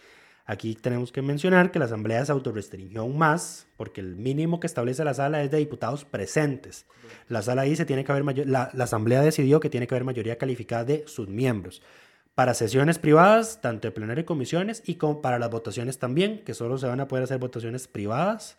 [0.46, 4.66] Aquí tenemos que mencionar que la Asamblea se autorrestringió aún más, porque el mínimo que
[4.66, 6.84] establece la sala es de diputados presentes.
[7.28, 10.84] La sala dice tiene que haber la Asamblea decidió que tiene que haber mayoría calificada
[10.84, 11.80] de sus miembros.
[12.34, 16.78] Para sesiones privadas, tanto de plenario y comisiones, y para las votaciones también, que solo
[16.78, 18.58] se van a poder hacer votaciones privadas,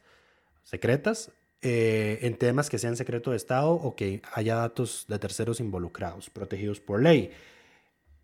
[0.64, 5.60] secretas, eh, en temas que sean secreto de Estado o que haya datos de terceros
[5.60, 7.32] involucrados, protegidos por ley.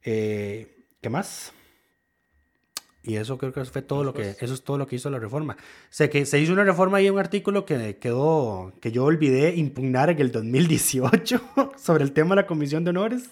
[0.03, 1.51] Eh, ¿Qué más?
[3.03, 5.17] Y eso creo que fue todo lo que eso es todo lo que hizo la
[5.17, 5.57] reforma.
[5.89, 10.11] Sé que se hizo una reforma y un artículo que quedó que yo olvidé impugnar
[10.11, 11.41] en el 2018
[11.77, 13.23] sobre el tema de la comisión de honores.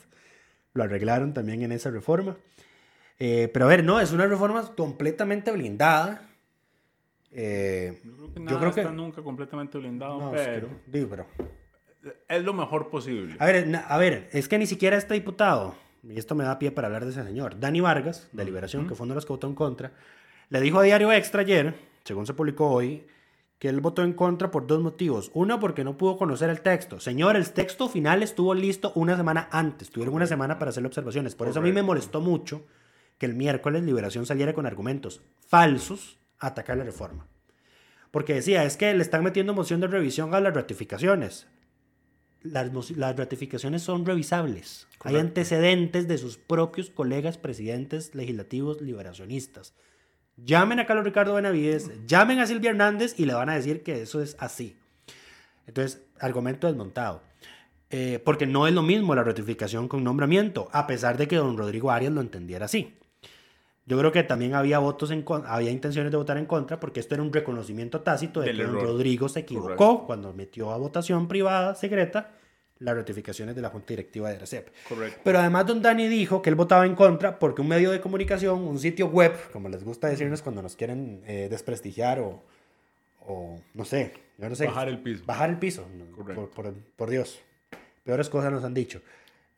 [0.74, 2.38] Lo arreglaron también en esa reforma.
[3.17, 6.22] Eh, pero a ver, no, es una reforma completamente blindada.
[7.32, 10.70] Eh, Yo creo que yo nada que- está nunca completamente blindado, no, es que- pero
[10.88, 11.26] digo, pero
[12.28, 13.36] es lo mejor posible.
[13.38, 16.72] a ver, a ver, es que ni siquiera este diputado, y esto me da pie
[16.72, 19.34] para hablar de ese señor, Dani Vargas, de Liberación, que fue uno de los que
[19.34, 19.91] votó en contra,
[20.49, 23.05] le dijo a Diario Extra ayer, según se publicó hoy,
[23.60, 25.30] que él votó en contra por dos motivos.
[25.34, 26.99] Uno, porque no pudo conocer el texto.
[26.99, 29.89] Señor, el texto final estuvo listo una semana antes.
[29.91, 31.36] Tuvieron una semana para hacer observaciones.
[31.36, 32.66] Por eso a mí me molestó mucho
[33.18, 37.28] que el miércoles Liberación saliera con argumentos falsos a atacar la reforma.
[38.12, 41.47] Porque decía, es que le están metiendo moción de revisión a las ratificaciones
[42.41, 44.88] las, las ratificaciones son revisables.
[45.01, 49.74] Hay antecedentes de sus propios colegas presidentes legislativos liberacionistas.
[50.46, 54.02] Llamen a Carlos Ricardo Benavides, llamen a Silvia Hernández y le van a decir que
[54.02, 54.78] eso es así.
[55.68, 57.22] Entonces, argumento desmontado.
[57.92, 61.58] Eh, porque no es lo mismo la ratificación con nombramiento, a pesar de que don
[61.58, 62.96] Rodrigo Arias lo entendiera así.
[63.86, 67.16] Yo creo que también había votos en había intenciones de votar en contra porque esto
[67.16, 68.76] era un reconocimiento tácito de Del que don.
[68.76, 70.04] Rodrigo se equivocó Correcto.
[70.06, 72.30] cuando metió a votación privada secreta
[72.80, 74.70] las ratificaciones de la Junta Directiva de RCEP.
[74.88, 75.20] Correcto.
[75.24, 78.62] Pero además don Dani dijo que él votaba en contra porque un medio de comunicación,
[78.62, 82.42] un sitio web, como les gusta decirnos cuando nos quieren eh, desprestigiar o,
[83.28, 84.66] o no sé, yo no sé.
[84.66, 85.24] Bajar el piso.
[85.26, 86.50] Bajar el piso, Correcto.
[86.56, 87.40] por, por- por Dios.
[88.06, 89.02] Peores cosas nos han dicho.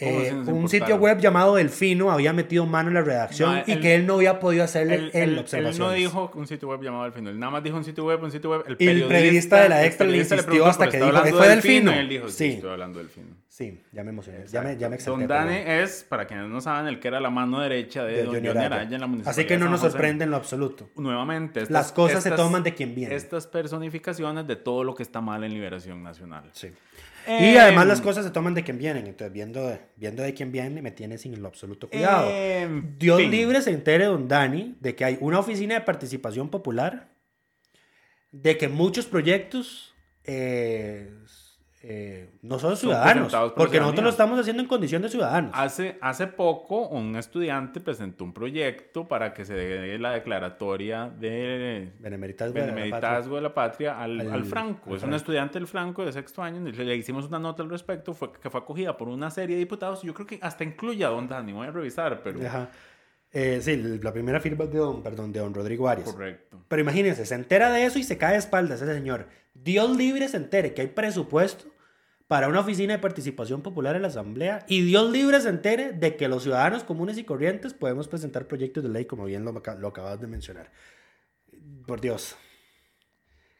[0.01, 3.71] ¿Cómo eh, un sitio web llamado Delfino había metido mano en la redacción No, y
[3.73, 5.87] él- que él no había podido hacerle Él, en él- observación.
[5.87, 7.29] no dijo un sitio web llamado Delfino.
[7.29, 8.63] Él nada más dijo un sitio web, un sitio web.
[8.67, 8.77] El Y el
[9.07, 11.47] periodista, periodista de la el Extra le periodista insistió hasta "¿Pero que dijo, hablando "¿Fue
[11.47, 12.49] de Delfino?" Y él dijo, sí, Sí.
[12.55, 13.35] estoy hablando del Delfino.
[13.47, 14.39] Sí, ya me emocioné.
[14.47, 15.27] Ya me, ya me exalté, Don.
[15.27, 18.33] Dani es, para quienes no saben, el que era la mano derecha de, De Don
[18.35, 18.95] Johnny Araya.
[18.95, 20.89] En la municipalidad Así que no nos sorprende en lo absoluto.
[20.95, 23.13] Nuevamente, estas- Las cosas se toman de quien viene.
[23.13, 26.43] Estas personificaciones de todo lo que está mal en Liberación Nacional.
[26.53, 26.71] Sí.
[27.27, 29.07] Eh, Y además las cosas se toman de quien vienen.
[29.07, 32.27] Entonces, viendo de, viendo de quién viene, me tiene sin lo absoluto cuidado.
[32.31, 32.67] Eh,
[32.97, 33.31] Dios fin.
[33.31, 37.09] libre se entere, don Dani, de que hay una oficina de participación popular,
[38.31, 39.93] de que muchos proyectos
[40.23, 41.11] eh,
[41.83, 45.51] eh, no son ciudadanos, por porque nosotros lo estamos haciendo en condición de ciudadanos.
[45.55, 51.91] Hace, hace poco un estudiante presentó un proyecto para que se dé la declaratoria de
[51.99, 54.91] Benemeritazgo de la Benemeritazgo de la Patria al, Al- al Franco.
[54.91, 56.61] al es un estudiante del Franco de sexto año.
[56.61, 59.59] Le, le hicimos una nota al respecto, fue, que fue acogida por una serie de
[59.61, 60.03] diputados.
[60.03, 62.45] Yo creo que hasta incluye a Don Dani, voy a revisar, pero...
[62.45, 62.69] Ajá.
[63.33, 66.11] Eh, sí, la primera firma de don, perdón, de don Rodrigo Arias.
[66.11, 66.57] Correcto.
[66.67, 69.25] Pero imagínense, se entera de eso y se cae de espaldas ese señor.
[69.53, 71.70] Dios libre se entere que hay presupuesto
[72.31, 76.15] para una oficina de participación popular en la Asamblea y Dios libre se entere de
[76.15, 79.87] que los ciudadanos comunes y corrientes podemos presentar proyectos de ley como bien lo, lo
[79.89, 80.71] acabas de mencionar.
[81.85, 82.37] Por Dios.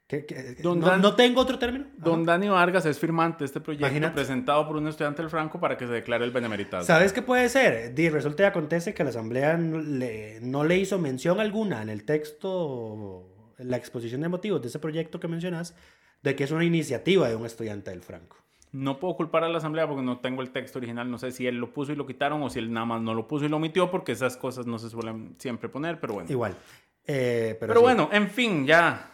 [0.08, 1.84] ¿Qué- qué- Don no, Dan- no tengo otro término?
[1.86, 1.96] Ajá.
[1.98, 4.14] Don Dani Vargas es firmante de este proyecto Imagínate.
[4.16, 6.86] presentado por un estudiante del Franco para que se declare el Benemeritazgo.
[6.86, 7.94] ¿Sabes qué puede ser?
[7.94, 11.90] Di, resulta y acontece que la Asamblea no le, no le hizo mención alguna en
[11.90, 15.76] el texto, en la exposición de motivos de ese proyecto que mencionas,
[16.24, 18.38] de que es una iniciativa de un estudiante del Franco.
[18.72, 21.10] No puedo culpar a la asamblea porque no tengo el texto original.
[21.12, 23.14] No sé si él lo puso y lo quitaron o si él nada más no
[23.14, 26.30] lo puso y lo omitió porque esas cosas no se suelen siempre poner, pero bueno.
[26.32, 26.56] Igual.
[27.06, 27.84] Eh, pero Pero, sí.
[27.84, 29.08] bueno, en fin, ya.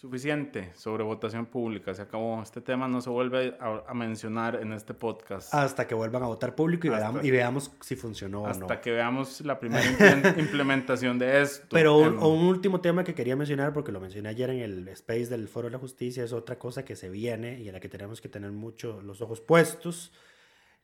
[0.00, 1.92] Suficiente sobre votación pública.
[1.92, 2.40] Se acabó.
[2.40, 5.52] Este tema no se vuelve a, a mencionar en este podcast.
[5.52, 8.74] Hasta que vuelvan a votar público y, Hasta- veamos, y veamos si funcionó o hasta
[8.76, 8.80] no.
[8.80, 9.82] que veamos la primera
[10.38, 11.66] implementación de esto.
[11.70, 14.86] Pero un, Em, un último tema que quería mencionar, porque lo mencioné ayer en el
[14.86, 17.80] space del Foro de la Justicia, es otra cosa que se viene y en la
[17.80, 20.12] que tenemos que tener mucho los ojos puestos,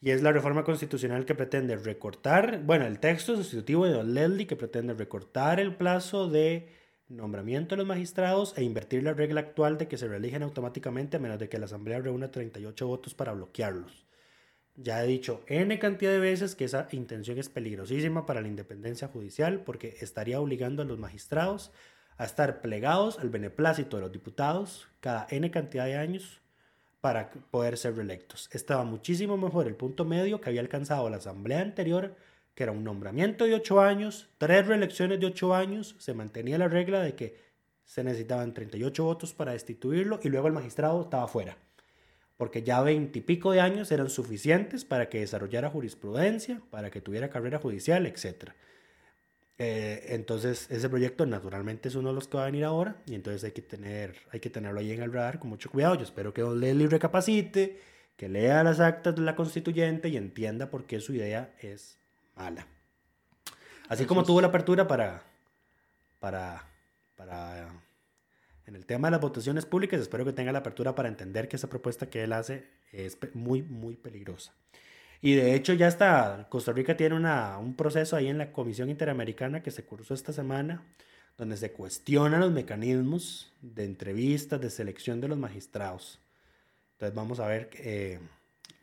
[0.01, 4.49] y es la reforma constitucional que pretende recortar, bueno, el texto sustitutivo de Don Leslie
[4.49, 9.79] que pretende recortar el plazo de nombramiento de los magistrados e invertir la regla actual
[9.79, 13.33] de que se reeligen automáticamente a menos de que la Asamblea reúna 38 votos para
[13.33, 14.07] bloquearlos.
[14.77, 19.09] Ya he dicho N cantidad de veces que esa intención es peligrosísima para la independencia
[19.09, 21.71] judicial porque estaría obligando a los magistrados
[22.17, 26.41] a estar plegados al beneplácito de los diputados cada N cantidad de años
[27.01, 28.49] para poder ser reelectos.
[28.51, 32.17] Estaba muchísimo mejor el punto medio que había alcanzado la asamblea anterior,
[32.55, 36.69] que era un nombramiento de ocho años, tres reelecciones de ocho años, se mantenía la
[36.69, 37.37] regla de que
[37.85, 41.59] se necesitaban 38 votos para destituirlo y luego el magistrado estaba fuera
[42.37, 47.59] porque ya veintipico de años eran suficientes para que desarrollara jurisprudencia, para que tuviera carrera
[47.59, 48.51] judicial, etc.
[49.59, 53.15] Eh, entonces, ese proyecto naturalmente es uno de los que va a venir ahora y
[53.15, 55.95] entonces hay que, tener, hay que tenerlo ahí en el radar con mucho cuidado.
[55.95, 57.79] Yo espero que Don Leslie recapacite,
[58.17, 61.99] que lea las actas de la constituyente y entienda por qué su idea es
[62.37, 62.67] mala.
[63.89, 65.23] Así como tuvo la apertura para,
[66.19, 66.65] para,
[67.17, 67.69] para
[68.67, 71.57] en el tema de las votaciones públicas, espero que tenga la apertura para entender que
[71.57, 74.53] esa propuesta que él hace es muy, muy peligrosa.
[75.21, 78.91] Y de hecho ya está, Costa Rica tiene una, un proceso ahí en la Comisión
[78.91, 80.83] Interamericana que se cursó esta semana,
[81.37, 86.21] donde se cuestionan los mecanismos de entrevistas, de selección de los magistrados.
[86.93, 88.19] Entonces vamos a ver eh,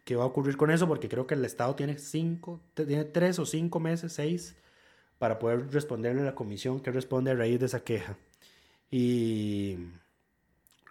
[0.04, 3.40] qué va a ocurrir con eso, porque creo que el Estado tiene cinco, tiene tres
[3.40, 4.56] o cinco meses, seis,
[5.18, 8.18] para poder responderle a la comisión que responde a raíz de esa queja.
[8.90, 9.78] Y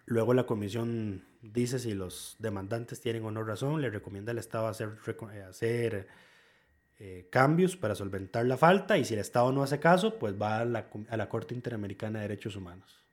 [0.07, 4.69] luego la comisión dice si los demandantes tienen o no razón, le recomienda al Estado
[4.69, 4.99] hacer,
[5.33, 6.09] eh, hacer
[6.99, 10.61] eh, cambios para solventar la falta y si el Estado no hace caso, pues va
[10.61, 13.05] a la, a la Corte Interamericana de Derechos Humanos.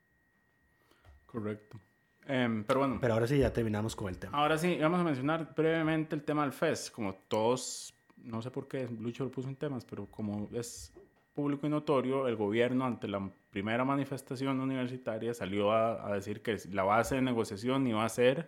[1.26, 1.80] Correcto.
[2.28, 4.38] Em, pero bueno, Pero ahora sí ya terminamos con el tema.
[4.38, 6.92] ahora sí, vamos a mencionar brevemente el tema del FES.
[6.92, 10.94] Como todos, no sé por qué Lucho lo puso en temas, pero como es
[11.34, 16.58] público y notorio, el gobierno ante la primera manifestación universitaria salió a, a decir que
[16.72, 18.48] la base de negociación iba a ser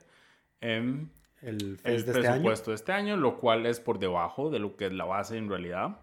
[0.59, 1.07] em,
[1.41, 2.21] El este año.
[2.21, 5.37] presupuesto de este año, lo cual es por debajo de lo que es la base
[5.37, 5.99] en realidad.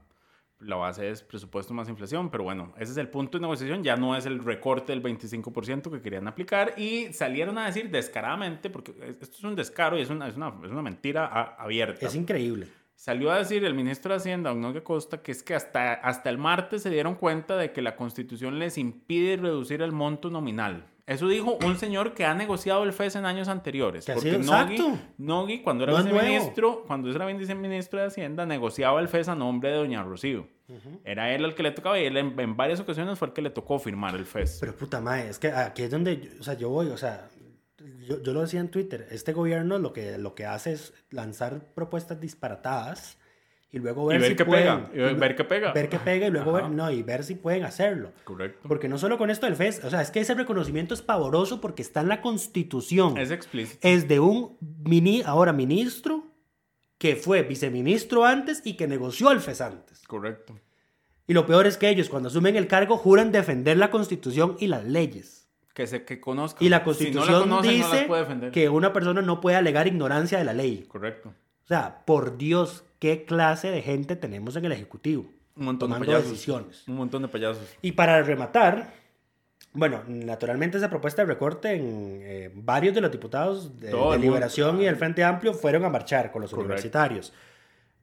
[0.60, 3.96] La base es presupuesto más inflación, pero bueno, ese es el punto de negociación, ya
[3.96, 8.94] no es el recorte del 25% que querían aplicar y salieron a decir descaradamente, porque
[9.20, 12.06] esto es un descaro y es una, es una, es una mentira a- abierta.
[12.06, 12.68] Es increíble.
[12.94, 16.38] Salió a decir el ministro de Hacienda, Don Costa, que es que hasta, hasta el
[16.38, 20.86] martes se dieron cuenta de que la constitución les impide reducir el monto nominal.
[21.06, 24.04] Eso dijo un señor que ha negociado el FES en años anteriores.
[24.04, 24.98] Que ha porque sido- Nogui, exacto.
[25.18, 29.70] Nogui, cuando era No viceministro, cuando era viceministro de Hacienda, negociaba el FES a nombre
[29.70, 30.48] de Doña Rocío.
[31.04, 33.40] Era él el que le tocaba y él en, en varias ocasiones fue el que
[33.42, 34.58] le tocó firmar el FES.
[34.60, 37.28] Pero puta madre, es que aquí es donde, yo- o sea, yo voy, o sea,
[38.08, 41.60] yo, yo lo decía en Twitter, este gobierno lo que, lo que hace es lanzar
[41.74, 43.16] propuestas disparatadas
[43.76, 45.72] y luego ver, ver si pueden, pega, y ver qué pega.
[45.72, 48.12] Ver qué pega y luego ver, no, y ver si pueden hacerlo.
[48.24, 48.66] Correcto.
[48.66, 51.60] Porque no solo con esto del FES, o sea, es que ese reconocimiento es pavoroso
[51.60, 53.18] porque está en la Constitución.
[53.18, 53.78] Es explícito.
[53.86, 56.24] es de un mini, ahora ministro
[56.98, 60.02] que fue viceministro antes y que negoció el FES antes.
[60.06, 60.58] Correcto.
[61.26, 64.68] Y lo peor es que ellos, cuando asumen el cargo, juran defender la Constitución y
[64.68, 65.50] las leyes.
[65.74, 66.64] Que se que conozca.
[66.64, 68.50] Y la Si Constitución no la conocen, no dice las puede defender.
[68.52, 70.86] que una persona no puede alegar ignorancia de la ley.
[70.88, 71.34] Correcto.
[71.64, 75.26] O sea, por Dios, ¿qué clase de gente tenemos en el Ejecutivo?
[75.56, 76.30] Un montón tomando de payasos.
[76.30, 76.88] decisiones.
[76.88, 77.76] Un montón de payasos.
[77.82, 78.92] Y para rematar,
[79.72, 84.18] bueno, naturalmente esa propuesta de recorte en eh, varios de los diputados de, de.
[84.18, 87.32] Liberación y del Frente Amplio fueron a marchar con los universitarios.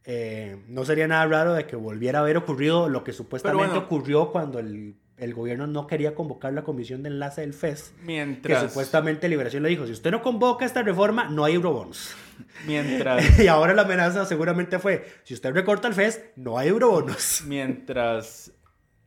[0.06, 3.86] Eh, no sería nada raro de que volviera a haber ocurrido lo que supuestamente bueno.
[3.86, 7.94] ocurrió cuando el, el gobierno no quería convocar la comisión de enlace del FES.
[8.00, 8.64] Que Mientras.
[8.70, 12.16] supuestamente Liberación le dijo, si usted no convoca esta reforma, no hay eurobonos.
[12.68, 13.40] Mientras.
[13.40, 17.44] y ahora la amenaza seguramente fue, si usted recorta el FES, no hay eurobonos.
[17.48, 18.52] mientras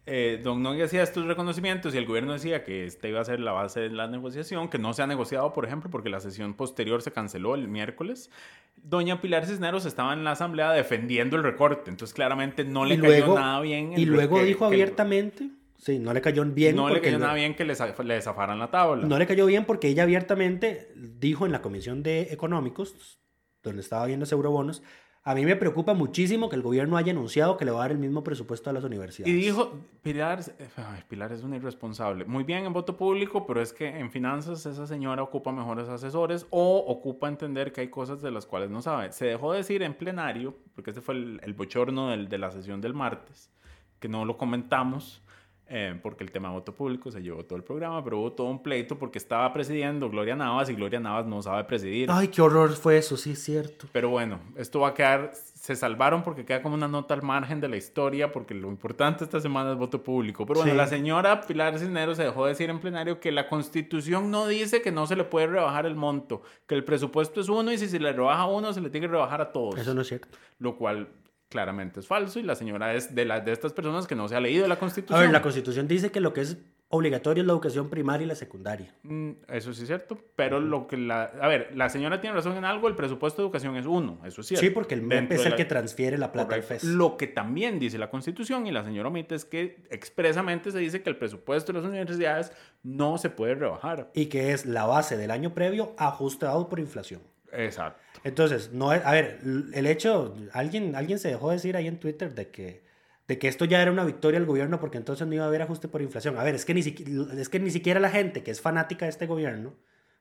[0.09, 3.41] eh, Don Nogui hacía estos reconocimientos y el gobierno decía que esta iba a ser
[3.41, 6.55] la base de la negociación, que no se ha negociado, por ejemplo, porque la sesión
[6.55, 8.31] posterior se canceló el miércoles,
[8.77, 13.35] Doña Pilar Cisneros estaba en la asamblea defendiendo el recorte, entonces claramente no le cayó
[13.35, 13.95] nada bien.
[13.95, 15.49] el y luego que- dijo que- abiertamente,
[15.79, 16.77] sí, no le cayó bien.
[16.77, 17.75] No le cayó nada bien que le,
[18.05, 19.07] le zafaran la tabla.
[19.07, 23.19] No le cayó bien porque ella abiertamente dijo en la Comisión de Económicos,
[23.63, 24.83] donde estaba viendo ese eurobonos,
[25.29, 27.91] a mí me preocupa muchísimo que el gobierno haya anunciado que le va a dar
[27.91, 29.35] el mismo presupuesto a las universidades.
[29.35, 30.39] Y dijo, Pilar,
[30.77, 32.25] ay, Pilar es una irresponsable.
[32.27, 36.47] Muy bien en voto público, pero es que en finanzas esa señora ocupa mejores asesores
[36.51, 39.11] o ocupa entender que hay cosas de las cuales no sabe.
[39.11, 42.81] Se dejó decir en plenario, porque este fue el, el bochorno del- de la sesión
[42.81, 43.51] del martes,
[43.99, 45.25] que no lo comentamos,
[45.69, 48.63] eh, porque el tema voto público se llevó todo el programa, pero hubo todo un
[48.63, 52.09] pleito porque estaba presidiendo Gloria Navas y Gloria Navas no sabe presidir.
[52.11, 53.87] Ay, qué horror fue eso, sí es cierto.
[53.93, 57.61] Pero bueno, esto va a quedar, se salvaron porque queda como una nota al margen
[57.61, 60.47] de la historia, porque lo importante esta semana es voto público.
[60.47, 60.77] Pero bueno, Sí.
[60.77, 64.93] la señora Pilar Cisneros se dejó decir en plenario que la constitución no dice que
[64.93, 67.99] no se le puede rebajar el monto, que el presupuesto es uno y si se
[67.99, 69.77] le rebaja a uno se le tiene que rebajar a todos.
[69.81, 70.29] Eso no es cierto.
[70.61, 71.09] Lo cual
[71.49, 74.37] claramente es falso y la señora es de, las de estas personas que no se
[74.37, 75.19] ha leído la constitución.
[75.19, 78.29] A ver, la Constitución dice que lo que es obligatorio es la educación primaria y
[78.29, 78.95] la secundaria.
[79.03, 81.25] Mm, Eso sí es cierto, pero lo que la...
[81.41, 84.41] A ver, la señora tiene razón en algo, el presupuesto de educación es uno, eso
[84.41, 84.65] es cierto.
[84.65, 86.75] Sí, porque el MEP es el la- que transfiere la plata Correcto.
[86.75, 86.85] al FES.
[86.91, 91.03] Lo que también dice la Constitución y la señora omite es que expresamente se dice
[91.03, 92.53] que el presupuesto de las universidades
[92.85, 94.11] no se puede rebajar.
[94.15, 97.21] Y que es la base del año previo ajustado por inflación.
[97.53, 98.01] Exacto.
[98.27, 99.39] Entonces, no es, a ver,
[99.73, 102.83] el hecho, alguien, alguien se dejó decir ahí en Twitter de que,
[103.29, 105.63] de que esto ya era una victoria del gobierno porque entonces no iba a haber
[105.63, 106.37] ajuste por inflación.
[106.39, 109.11] A ver, es que ni, es que ni siquiera la gente que es fanática de
[109.11, 109.75] este gobierno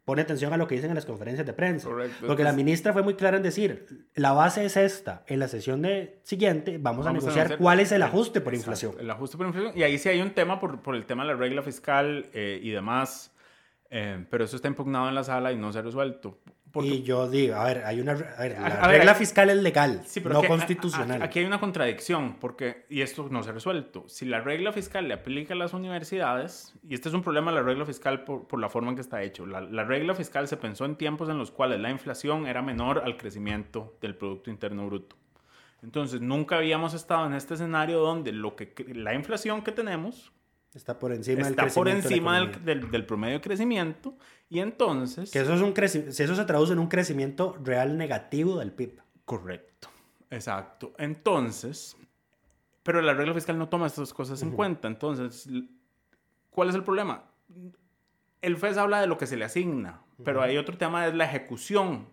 [0.05, 1.89] pone atención a lo que dicen en las conferencias de prensa.
[1.89, 2.27] Correcto.
[2.27, 5.81] Porque la ministra fue muy clara en decir, la base es esta, en la sesión
[5.81, 8.95] de siguiente vamos, a Vamos negociar negociar cuál es el el- ajuste por Exacto, inflación.
[9.03, 9.73] El ajuste por inflación.
[9.75, 12.59] Y ahí sí hay un tema por, por el tema de la regla fiscal eh,
[12.61, 13.31] y demás.
[13.89, 16.37] eh, pero eso está impugnado en la sala y no se ha resuelto.
[16.75, 19.17] Porque Y yo digo, a ver, hay una, a ver, la A- ver, regla hay-
[19.17, 21.21] fiscal es legal, Sí, pero no aquí- constitucional.
[21.23, 24.03] Aquí hay una contradicción, porque, y esto no se ha resuelto.
[24.07, 27.57] Si la regla fiscal le aplica a las universidades, y este es un problema de
[27.57, 30.47] la regla fiscal por, por la forma en que está hecho, la, la regla fiscal
[30.49, 34.49] se pensó en tiempos en los cuales la inflación era menor al crecimiento del Producto
[34.49, 35.15] Interno Bruto.
[35.81, 40.33] Entonces, nunca habíamos estado en este escenario donde lo que, la inflación que tenemos
[40.73, 43.41] Está por encima del está por crecimiento de la encima del, del- del promedio de
[43.41, 44.17] crecimiento,
[44.49, 45.31] y entonces...
[45.31, 48.99] Que eso, es un si eso se traduce en un crecimiento real negativo del PIB.
[49.25, 49.89] Correcto,
[50.29, 50.93] exacto.
[50.97, 51.97] Entonces,
[52.83, 54.87] pero la regla fiscal no toma estas cosas en cuenta.
[54.87, 55.49] Entonces,
[56.51, 57.23] ¿cuál es el problema?
[58.41, 61.25] El FES habla de lo que se le asigna, pero hay otro tema, es la
[61.25, 62.07] ejecución.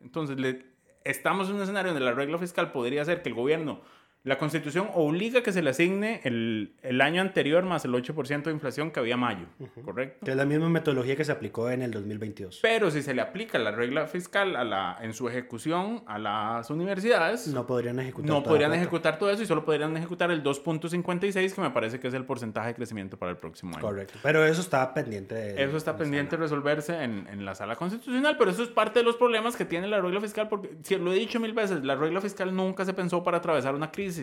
[0.00, 0.64] Entonces, le-
[1.04, 3.82] estamos en un escenario donde la regla fiscal podría ser que el gobierno,
[4.24, 8.50] la constitución obliga que se le asigne el, el año anterior más el 8% de
[8.52, 9.46] inflación que había mayo,
[9.84, 10.24] ¿correcto?
[10.24, 12.60] Que es la misma metodología que se aplicó en el 2022.
[12.62, 16.70] Pero si se le aplica la regla fiscal a la, en su ejecución a las
[16.70, 18.30] universidades, No podrían ejecutar.
[18.30, 18.82] no podrían plata.
[18.82, 22.24] ejecutar todo eso y solo podrían ejecutar el 2.56, que me parece que es el
[22.24, 23.82] porcentaje de crecimiento para el próximo año.
[23.86, 24.18] Correcto.
[24.22, 25.62] Pero eso está pendiente de.
[25.64, 29.04] Eso está pendiente de resolverse en, en la sala constitucional, pero eso es parte de
[29.04, 31.94] los problemas que tiene la regla fiscal, porque si lo he dicho mil veces, la
[31.94, 34.13] regla fiscal nunca se pensó para atravesar una crisis.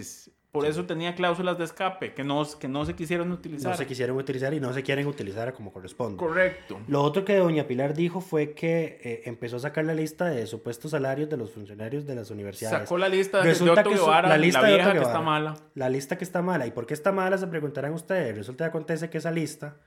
[0.52, 3.72] Por eso tenía cláusulas de escape que no, que no se quisieron utilizar.
[3.72, 6.18] No se quisieron utilizar y no se quieren utilizar como corresponde.
[6.18, 6.82] Correcto.
[6.90, 10.46] Lo otro que doña Pilar dijo fue que eh, empezó a sacar la lista de
[10.48, 12.80] supuestos salarios de los funcionarios de las universidades.
[12.80, 15.22] Sacó la lista de, Resulta de Otto Guevara, la lista la de vieja que está
[15.22, 15.54] mala.
[15.74, 16.68] La lista que está mala.
[16.68, 17.38] ¿Y por qué está mala?
[17.38, 18.36] Se preguntarán ustedes.
[18.36, 19.78] Resulta que acontece que esa lista...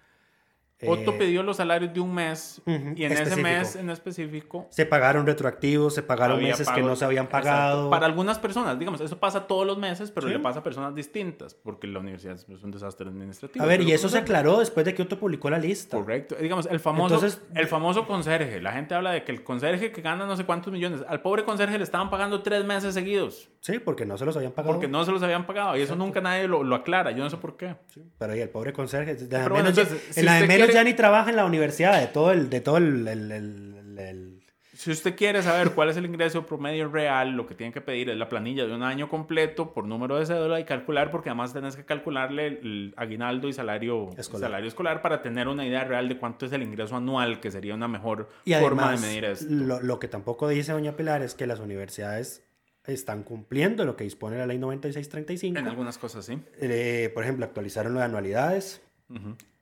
[0.89, 4.87] Otto eh, pidió los salarios de un mes y en ese mes en específico Se
[4.87, 7.45] pagaron retroactivos, se pagaron meses que no se habían Exacto.
[7.49, 7.91] pagado.
[7.91, 10.32] Para algunas personas, digamos, eso pasa todos los meses, pero Sí.
[10.35, 13.64] le pasa a personas distintas, porque la universidad es un desastre administrativo.
[13.64, 15.97] A ver, y eso se aclaró después de que Otto publicó la lista.
[15.97, 16.37] Correcto.
[16.41, 18.61] Digamos, el famoso, Entonces- el famoso conserje.
[18.61, 21.45] La gente habla de que el conserje que gana no sé cuántos millones, al pobre
[21.45, 24.74] conserje le estaban pagando tres meses seguidos, Sí, porque no se los habían pagado.
[24.74, 25.76] porque no se los habían pagado.
[25.76, 27.11] Y eso nunca nadie lo, lo aclara.
[27.12, 27.76] Yo no sé por qué.
[28.18, 29.14] Pero ahí el pobre conserje.
[29.14, 29.74] de la de menos,
[30.11, 32.51] si en la de menos ya ni trabaja en la universidad, de todo el.
[32.51, 34.41] De todo el, el- el- el-
[34.77, 38.11] Si usted quiere saber cuál es el ingreso promedio real, lo que tiene que pedir
[38.11, 41.53] es la planilla de un año completo por número de cédula y calcular, porque además
[41.55, 44.51] tenés que calcularle el aguinaldo y salario Escolar.
[44.51, 47.75] salario escolar para tener una idea real de cuánto es el ingreso anual, que sería
[47.75, 49.47] una mejor y forma además, de medir esto.
[49.49, 52.43] lo, lo que tampoco dice Doña Pilar es que las universidades
[52.87, 55.59] están cumpliendo lo que dispone la ley 9635.
[55.59, 56.39] En algunas cosas, sí.
[56.61, 58.83] Eh, por ejemplo, actualizaron lo de anualidades.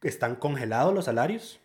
[0.03, 1.61] Están congelados los salarios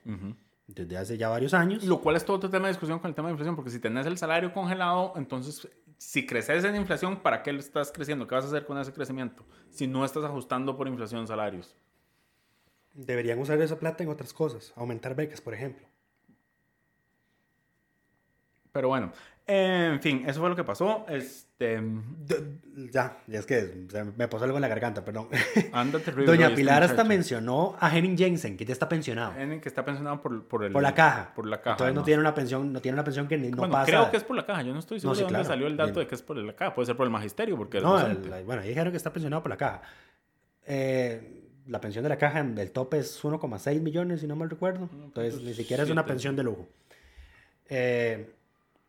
[0.67, 1.84] desde hace ya varios años.
[1.84, 3.80] Lo cual es todo otro tema de discusión con el tema de inflación, porque si
[3.80, 5.67] tenés el salario congelado, entonces,
[5.97, 8.28] si creces en inflación, ¿para qué estás creciendo?
[8.28, 9.45] ¿Qué vas a hacer con ese crecimiento?
[9.69, 11.75] Si no estás ajustando por inflación salarios.
[12.93, 14.73] Deberían usar esa plata en otras cosas.
[14.75, 15.88] Aumentar becas, por ejemplo.
[18.78, 19.11] Pero bueno,
[19.47, 21.03] en fin, eso fue lo que pasó.
[21.09, 21.82] Este,
[22.91, 25.30] Ya, ya es que me pasó algo en la garganta, perdón.
[25.71, 26.28] anda terrible.
[26.28, 27.07] Doña este Pilar hasta muchacho.
[27.09, 29.34] mencionó a Henning Jensen, que ya está pensionado.
[29.36, 31.34] En que está pensionado por, por, el, Por la caja.
[31.34, 31.71] Por la caja.
[31.71, 33.88] Entonces no tiene una pensión, no tiene una pensión que ni no bueno, pasa.
[33.88, 34.61] creo que es por la caja.
[34.61, 35.47] Yo no estoy seguro sí, de dónde claro.
[35.49, 36.03] salió el dato Bien.
[36.03, 36.75] de que es por la caja.
[36.75, 39.49] Puede ser por el magisterio, porque No, el- bueno, ahí dijeron que está pensionado por
[39.49, 39.82] la caja.
[40.67, 44.88] Eh, la pensión de la caja, el tope es 1,6 millones, si no mal recuerdo.
[45.03, 46.67] Entonces, ni siquiera es una pensión de lujo.
[47.69, 48.34] Eh,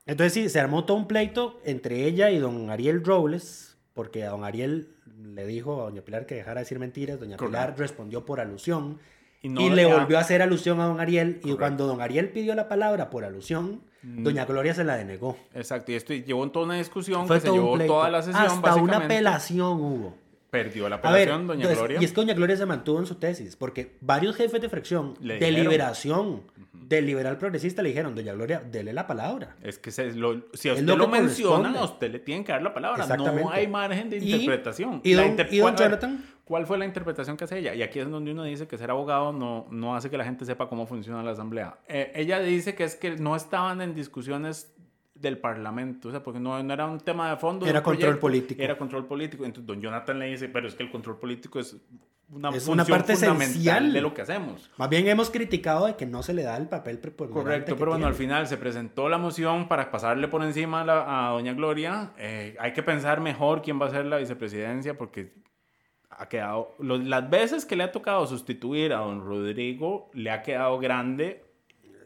[0.08, 4.30] entonces, sí, se armó todo un pleito entre ella y don Ariel Robles, porque a
[4.30, 4.88] don Ariel
[5.34, 7.20] le dijo a doña Pilar que dejara de decir mentiras.
[7.20, 8.98] Doña Pilar respondió por alusión.
[9.40, 11.40] Y le volvió a hacer alusión a don Ariel.
[11.44, 14.22] Y cuando don Ariel pidió la palabra por alusión, Mm.
[14.22, 15.36] doña Gloria se la denegó.
[15.54, 15.90] Exacto.
[15.90, 17.92] Y esto llevó en toda una discusión Fue que se llevó pleito.
[17.94, 18.44] toda la sesión.
[18.46, 20.14] Hasta una apelación hubo.
[20.50, 21.98] Perdió la ver, apelación, doña entonces, Gloria.
[22.00, 25.14] y es que doña Gloria se mantuvo en su tesis, porque varios jefes de fracción
[25.20, 29.56] Le de liberación, del liberal progresista, le dijeron, doña Gloria, dele la palabra.
[29.62, 31.78] Es que se lo- si a usted lo lo, que menciona, corresponde.
[31.80, 33.06] a usted le tienen que dar la palabra.
[33.16, 35.00] No hay margen de interpretación.
[35.04, 35.74] y La don- inter- y don.
[36.44, 37.74] ¿Cuál fue la interpretación que hace ella?
[37.74, 40.46] Y aquí es donde uno dice que ser abogado no, no hace que la gente
[40.46, 41.76] sepa cómo funciona la asamblea.
[41.88, 44.72] Eh, ella dice que es que no estaban en discusiones
[45.20, 47.66] del parlamento, o sea, porque no, no era un tema de fondo.
[47.66, 48.62] Era control proyecto, político.
[48.62, 49.44] Era control político.
[49.44, 51.76] Entonces, don Jonathan le dice, pero es que el control político es
[52.30, 53.92] una Es una parte fundamental esencial.
[53.92, 54.70] de lo que hacemos.
[54.76, 57.92] Más bien hemos criticado de que no se le da el papel preponderante Correcto, pero
[57.92, 58.28] bueno, al tiene.
[58.32, 62.12] final se presentó la moción para pasarle por encima a, la- a doña Gloria.
[62.18, 65.32] Eh, hay que pensar mejor quién va a ser la vicepresidencia porque
[66.10, 70.78] ha quedado, las veces que le ha tocado sustituir a don Rodrigo, le ha quedado
[70.78, 71.44] grande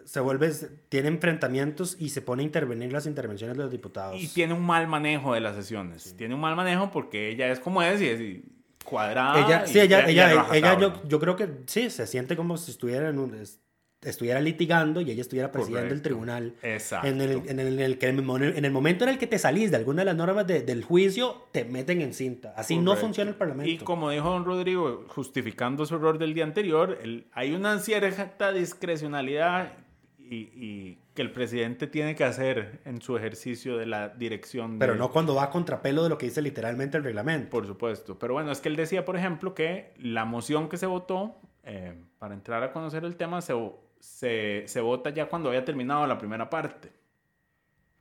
[0.05, 0.51] Se vuelve,
[0.89, 4.21] tiene enfrentamientos y se pone a intervenir las intervenciones de los diputados.
[4.21, 6.15] y tiene un mal manejo de las sesiones.
[6.17, 8.41] Tiene un mal manejo porque ella es como es y es
[8.85, 9.39] cuadrada.
[9.47, 12.71] ella, y- sí, ella, ella, ella, yo, yo creo que sí, se siente como si
[12.73, 13.59] estuviera en un, es-
[14.05, 16.57] estuviera litigando y ella estuviera presidiendo el tribunal.
[16.65, 17.07] Exacto.
[17.07, 19.19] En el, en, el, en el que en el mo- en el momento en el
[19.19, 22.53] que te salís de alguna de las normas de- del juicio, te meten en cinta.
[22.57, 23.71] Así no funciona el Parlamento.
[23.71, 28.51] Y como dijo don Rodrigo, justificando su error del día anterior, el- hay una cierta
[28.53, 29.73] discrecionalidad
[30.33, 34.79] y, y que el presidente tiene que hacer en su ejercicio de la dirección.
[34.79, 37.51] Pero de- no cuando va a contrapelo de lo que dice literalmente el reglamento.
[37.51, 38.19] Por supuesto.
[38.19, 41.95] Pero bueno, es que él decía, por ejemplo, que la moción que se votó, eh,
[42.19, 43.55] para entrar a conocer el tema, se,
[44.01, 46.93] se, se vota ya cuando haya terminado la primera parte,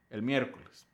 [0.09, 0.87] el miércoles.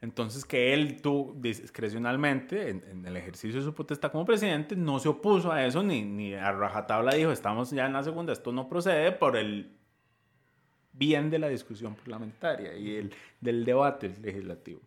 [0.00, 4.98] Entonces, que él, tú, discrecionalmente, en, en el ejercicio de su potestad como presidente, no
[4.98, 8.52] se opuso a eso, ni, ni a rajatabla dijo, estamos ya en la segunda, esto
[8.52, 9.78] no procede por el
[10.94, 14.80] bien de la discusión parlamentaria y el, del debate legislativo.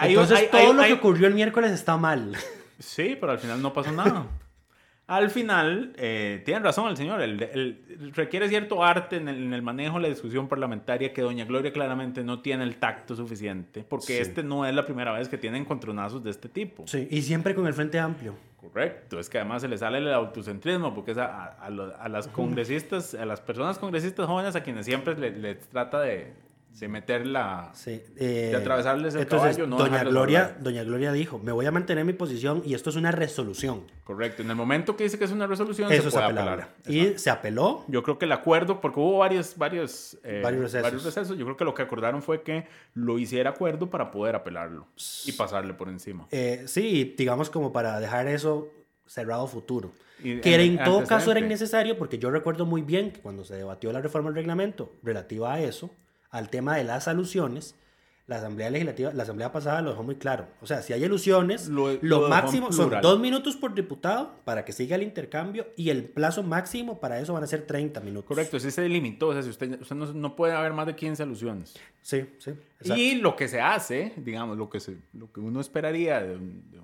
[0.00, 2.36] Entonces hay- todo hay- lo hay- que ocurrió el miércoles está mal.
[2.78, 4.26] Sí, pero al final no pasó nada.
[5.06, 9.52] Al final, eh, tiene razón el señor, el, el- requiere cierto arte en el, en
[9.52, 13.84] el manejo de la discusión parlamentaria que doña Gloria claramente no tiene el tacto suficiente,
[13.86, 14.18] porque Sí.
[14.18, 16.86] este no es la primera vez que tienen encontronazos de este tipo.
[16.86, 18.34] Sí, y siempre con el frente amplio.
[18.56, 22.08] Correcto, es que además se le sale el autocentrismo, porque es a, a- a a
[22.08, 26.32] las congresistas, a las personas congresistas jóvenes a quienes siempre le- les trata de,
[26.80, 27.70] de meter la...
[27.74, 30.62] Sí, eh, de atravesarles el entonces, caballo, no doña Gloria, hablar.
[30.62, 33.82] doña Gloria dijo, me voy a mantener mi posición y esto es una resolución.
[34.02, 34.42] Correcto.
[34.42, 36.68] En el momento que dice que es una resolución, Eso se puede apelar.
[36.86, 37.84] Y se apeló.
[37.88, 41.04] Yo creo que el acuerdo, porque hubo varios, varios, eh, Varios recesos.
[41.04, 44.88] recesos, yo creo que lo que acordaron fue que lo hiciera acuerdo para poder apelarlo
[45.26, 46.26] y pasarle por encima.
[46.32, 48.68] Eh, sí, digamos como para dejar eso
[49.06, 49.92] cerrado futuro.
[50.22, 53.44] Y que en en- todo caso era innecesario porque yo recuerdo muy bien que cuando
[53.44, 55.90] se debatió la reforma del reglamento relativa a eso,
[56.34, 57.76] al tema de las alusiones,
[58.26, 60.46] la Asamblea Legislativa, la Asamblea pasada lo dejó muy claro.
[60.62, 64.96] O sea, si hay alusiones, Lo- máximo son dos minutos por diputado para que siga
[64.96, 68.26] el intercambio y el plazo máximo para eso van a ser 30 minutos.
[68.26, 69.28] Correcto, sí se delimitó.
[69.28, 71.74] O sea, si usted, usted no, no puede haber más de 15 alusiones.
[72.00, 72.50] Sí, sí.
[72.80, 73.00] exacto.
[73.00, 76.70] Y lo que se hace, digamos, lo que, se, lo que uno esperaría de un,
[76.70, 76.78] de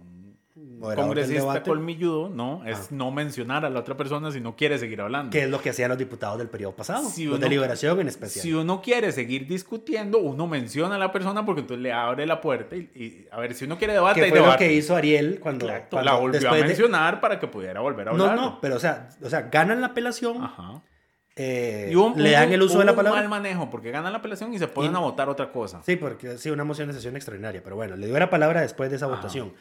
[0.81, 2.65] congresista colmilludo, ¿no?
[2.67, 5.31] Es no mencionar a la otra persona si no quiere seguir hablando.
[5.31, 7.09] Que es lo que hacían los diputados del periodo pasado.
[7.09, 8.43] Si los uno- de liberación en especial.
[8.43, 12.41] Si uno quiere seguir discutiendo, uno menciona a la persona porque entonces le abre la
[12.41, 14.67] puerta y, y, a ver, si uno quiere debate, fue lo debate.
[14.69, 18.25] que hizo Ariel cuando, la volvió a de- mencionar para que pudiera volver a No,
[18.25, 18.37] hablar.
[18.37, 20.83] no, pero o sea, o sea, ganan la apelación, Ajá.
[21.37, 23.21] eh, Y le dan el uso de la hubo un palabra.
[23.21, 25.83] mal manejo porque ganan la apelación y se ponen Y- a votar otra cosa.
[25.85, 28.91] Sí, porque sí, una moción de sesión extraordinaria, pero bueno, le dio la palabra después
[28.91, 29.53] de esa votación.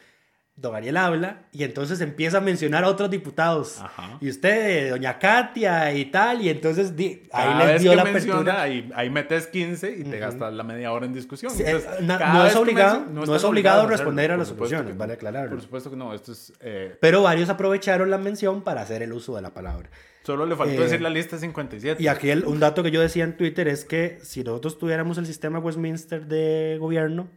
[0.60, 3.80] Don Ariel habla y entonces empieza a mencionar a otros diputados.
[3.80, 4.18] Ajá.
[4.20, 8.04] Y usted, doña Katia y tal, y entonces di- Cada ahí les vez dio la
[8.04, 8.62] menciona, apertura.
[8.62, 11.50] ahí, ahí metes 15 y te gastas la media hora en discusión.
[11.50, 14.36] Sí, Entonces, eh, cada no vez es obligado- no estás es obligado a responder a
[14.36, 15.16] las soluciones, vale no.
[15.16, 15.50] aclararlo.
[15.50, 16.52] Por supuesto que no, esto es...
[16.60, 19.88] eh, Pero varios aprovecharon la mención para hacer el uso de la palabra.
[20.22, 22.02] solo le faltó Eh, decir la lista 57.
[22.02, 25.16] Y aquí el- un dato que yo decía en Twitter es que si nosotros tuviéramos
[25.16, 27.28] el sistema Westminster de gobierno,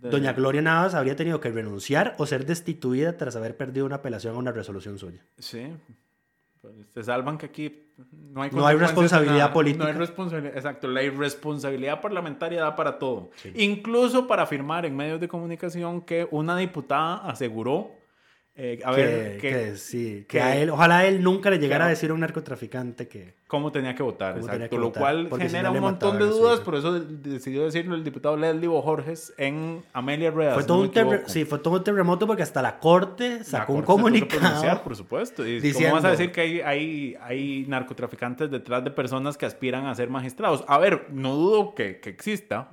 [0.00, 4.34] doña Gloria Navas habría tenido que renunciar o ser destituida tras haber perdido una apelación
[4.34, 5.24] a una resolución suya.
[5.38, 5.72] Sí.
[6.60, 9.52] Pues, se salvan que aquí no hay, No hay responsabilidad nada.
[9.52, 9.84] política.
[9.84, 10.56] No hay responsabilidad.
[10.56, 10.88] Exacto.
[10.88, 13.30] La irresponsabilidad parlamentaria da para todo.
[13.54, 17.92] Incluso para afirmar en medios de comunicación que una diputada aseguró.
[18.56, 21.48] Eh, a que, ver, que, que sí, que que- a él, ojalá a él nunca
[21.50, 23.34] le llegara a decir a un narcotraficante que...
[23.46, 24.76] cómo tenía que votar, exacto.
[24.76, 27.64] lo votar, cual si genera no un montón de a dudas, por eso de- decidió
[27.64, 30.54] decirlo el diputado Leslie Bojorges en Amelia Rueda.
[30.54, 33.82] Fue todo, no un sí, fue todo un terremoto porque hasta la corte sacó un
[33.82, 34.82] Corte comunicado.
[34.82, 35.46] por supuesto.
[35.46, 39.46] Y diciendo- ¿Cómo vas a decir que hay, hay, hay narcotraficantes detrás de personas que
[39.46, 40.64] aspiran a ser magistrados?
[40.68, 42.68] A ver, no dudo que, que exista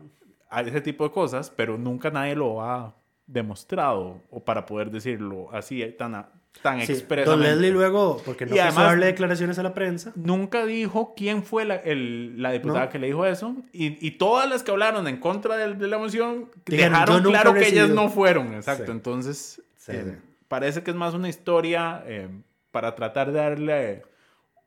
[0.49, 2.95] a ese tipo de cosas, pero nunca nadie lo ha
[3.28, 6.25] demostrado o para poder decirlo así eh, tan,
[6.61, 7.30] tan Sí, expresamente.
[7.30, 11.13] Don Leslie luego, porque no Y quiso además- darle declaraciones a la prensa, Nunca dijo
[11.15, 12.89] quién fue la, el- la diputada No.
[12.91, 13.55] que le dijo eso.
[13.73, 17.21] Y, y todas las que hablaron en contra de, de la moción Dijeron, dejaron "Yo
[17.23, 17.95] nunca claro que ellas recibido".
[18.03, 18.53] no fueron.
[18.55, 18.86] Exacto.
[18.86, 18.91] Sí.
[18.91, 20.17] Entonces, Sí, eh,
[20.47, 22.30] parece que es más una historia eh,
[22.71, 24.03] para tratar de darle.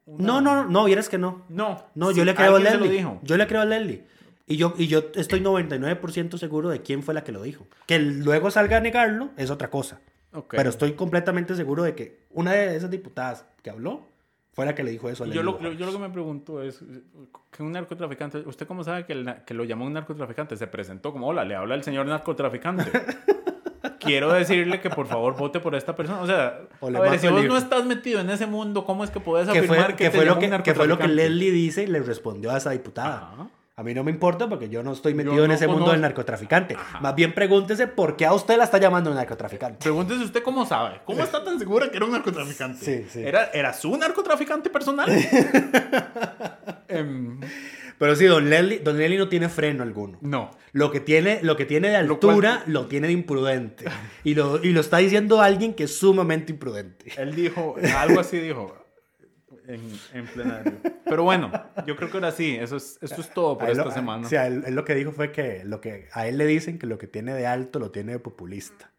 [0.07, 1.45] una- No, no, no, vieras que no.
[1.49, 1.85] No.
[1.95, 3.07] No, yo le creo a Leslie.
[3.23, 4.05] Yo le creo a Leslie.
[4.51, 7.69] Y yo, y yo estoy 99% seguro de quién fue la que lo dijo.
[7.87, 10.01] Que luego salga a negarlo es otra cosa.
[10.49, 14.09] Pero estoy completamente seguro de que una de esas diputadas que habló
[14.53, 15.79] fue la que le dijo eso a yo lo, Bojorges.
[15.79, 16.83] yo lo que me pregunto es,
[17.53, 20.57] que un narcotraficante, ¿usted cómo sabe que, el que lo llamó un narcotraficante?
[20.57, 22.91] Se presentó como, hola, le habla el señor narcotraficante.
[24.01, 26.23] Quiero decirle que por favor vote por esta persona.
[26.23, 29.11] O sea, O a ver, si vos no estás metido en ese mundo, ¿cómo es
[29.11, 31.07] que puedes que afirmar fue, que, que te fue lo que, que fue lo que?
[31.07, 33.31] Leslie dice y le respondió a esa diputada.
[33.33, 33.47] Ajá.
[33.81, 35.91] A mí no me importa porque yo no estoy metido Yo en no ese mundo
[35.91, 36.77] del narcotraficante.
[37.01, 39.79] Más bien pregúntese por qué a usted la está llamando narcotraficante.
[39.85, 41.01] Pregúntese usted cómo sabe.
[41.07, 42.85] ¿Cómo está tan segura que era un narcotraficante?
[42.85, 43.23] Sí, sí.
[43.23, 45.09] ¿Era, ¿Era su narcotraficante personal?
[46.89, 47.41] Em,
[47.99, 50.19] Pero sí, don Leslie, don Leslie no tiene freno alguno.
[50.21, 50.51] no.
[50.73, 53.87] Lo que tiene, lo que tiene de Lo cual- altura lo tiene de imprudente.
[54.25, 57.07] Y lo, y lo está diciendo alguien que es sumamente imprudente.
[57.17, 58.77] Él dijo, algo así dijo
[59.75, 59.81] en,
[60.15, 60.73] en plenario.
[61.05, 61.51] Pero bueno,
[61.87, 64.29] yo creo que ahora sí, eso es, eso es todo por A esta lo- semana.
[64.29, 66.79] Sí, a él, él lo que dijo fue que, lo que a él le dicen
[66.79, 68.91] que lo que tiene de alto lo tiene de populista.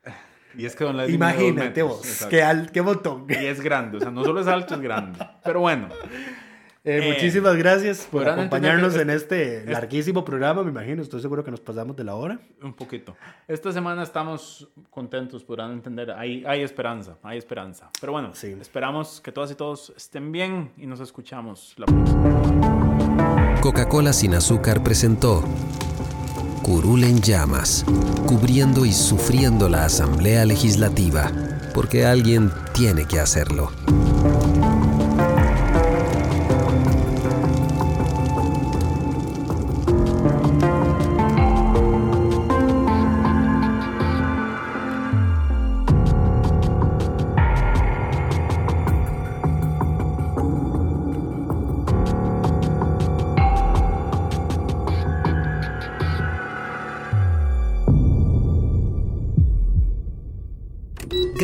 [0.58, 3.26] Y es que don dos Imagínate metros, vos, qué, al- qué botón.
[3.30, 5.18] Y es grande, o sea, no solo es alto, es grande.
[5.46, 5.88] Pero bueno,
[6.84, 11.04] Eh, Eh, muchísimas gracias por acompañarnos en este larguísimo programa, me imagino.
[11.04, 12.40] Estoy seguro que nos pasamos de la hora.
[12.64, 13.16] un poquito.
[13.48, 16.12] Esta semana estamos contentos, podrán entender.
[16.12, 17.90] Hay, hay esperanza, hay esperanza.
[18.00, 18.56] Pero bueno, Sí.
[18.60, 23.58] esperamos que todas y todos estén bien y nos escuchamos la próxima.
[23.62, 25.44] Coca-Cola sin azúcar presentó
[26.64, 27.86] Curul en llamas,
[28.28, 31.32] cubriendo y sufriendo la Asamblea Legislativa,
[31.76, 33.70] porque alguien tiene que hacerlo.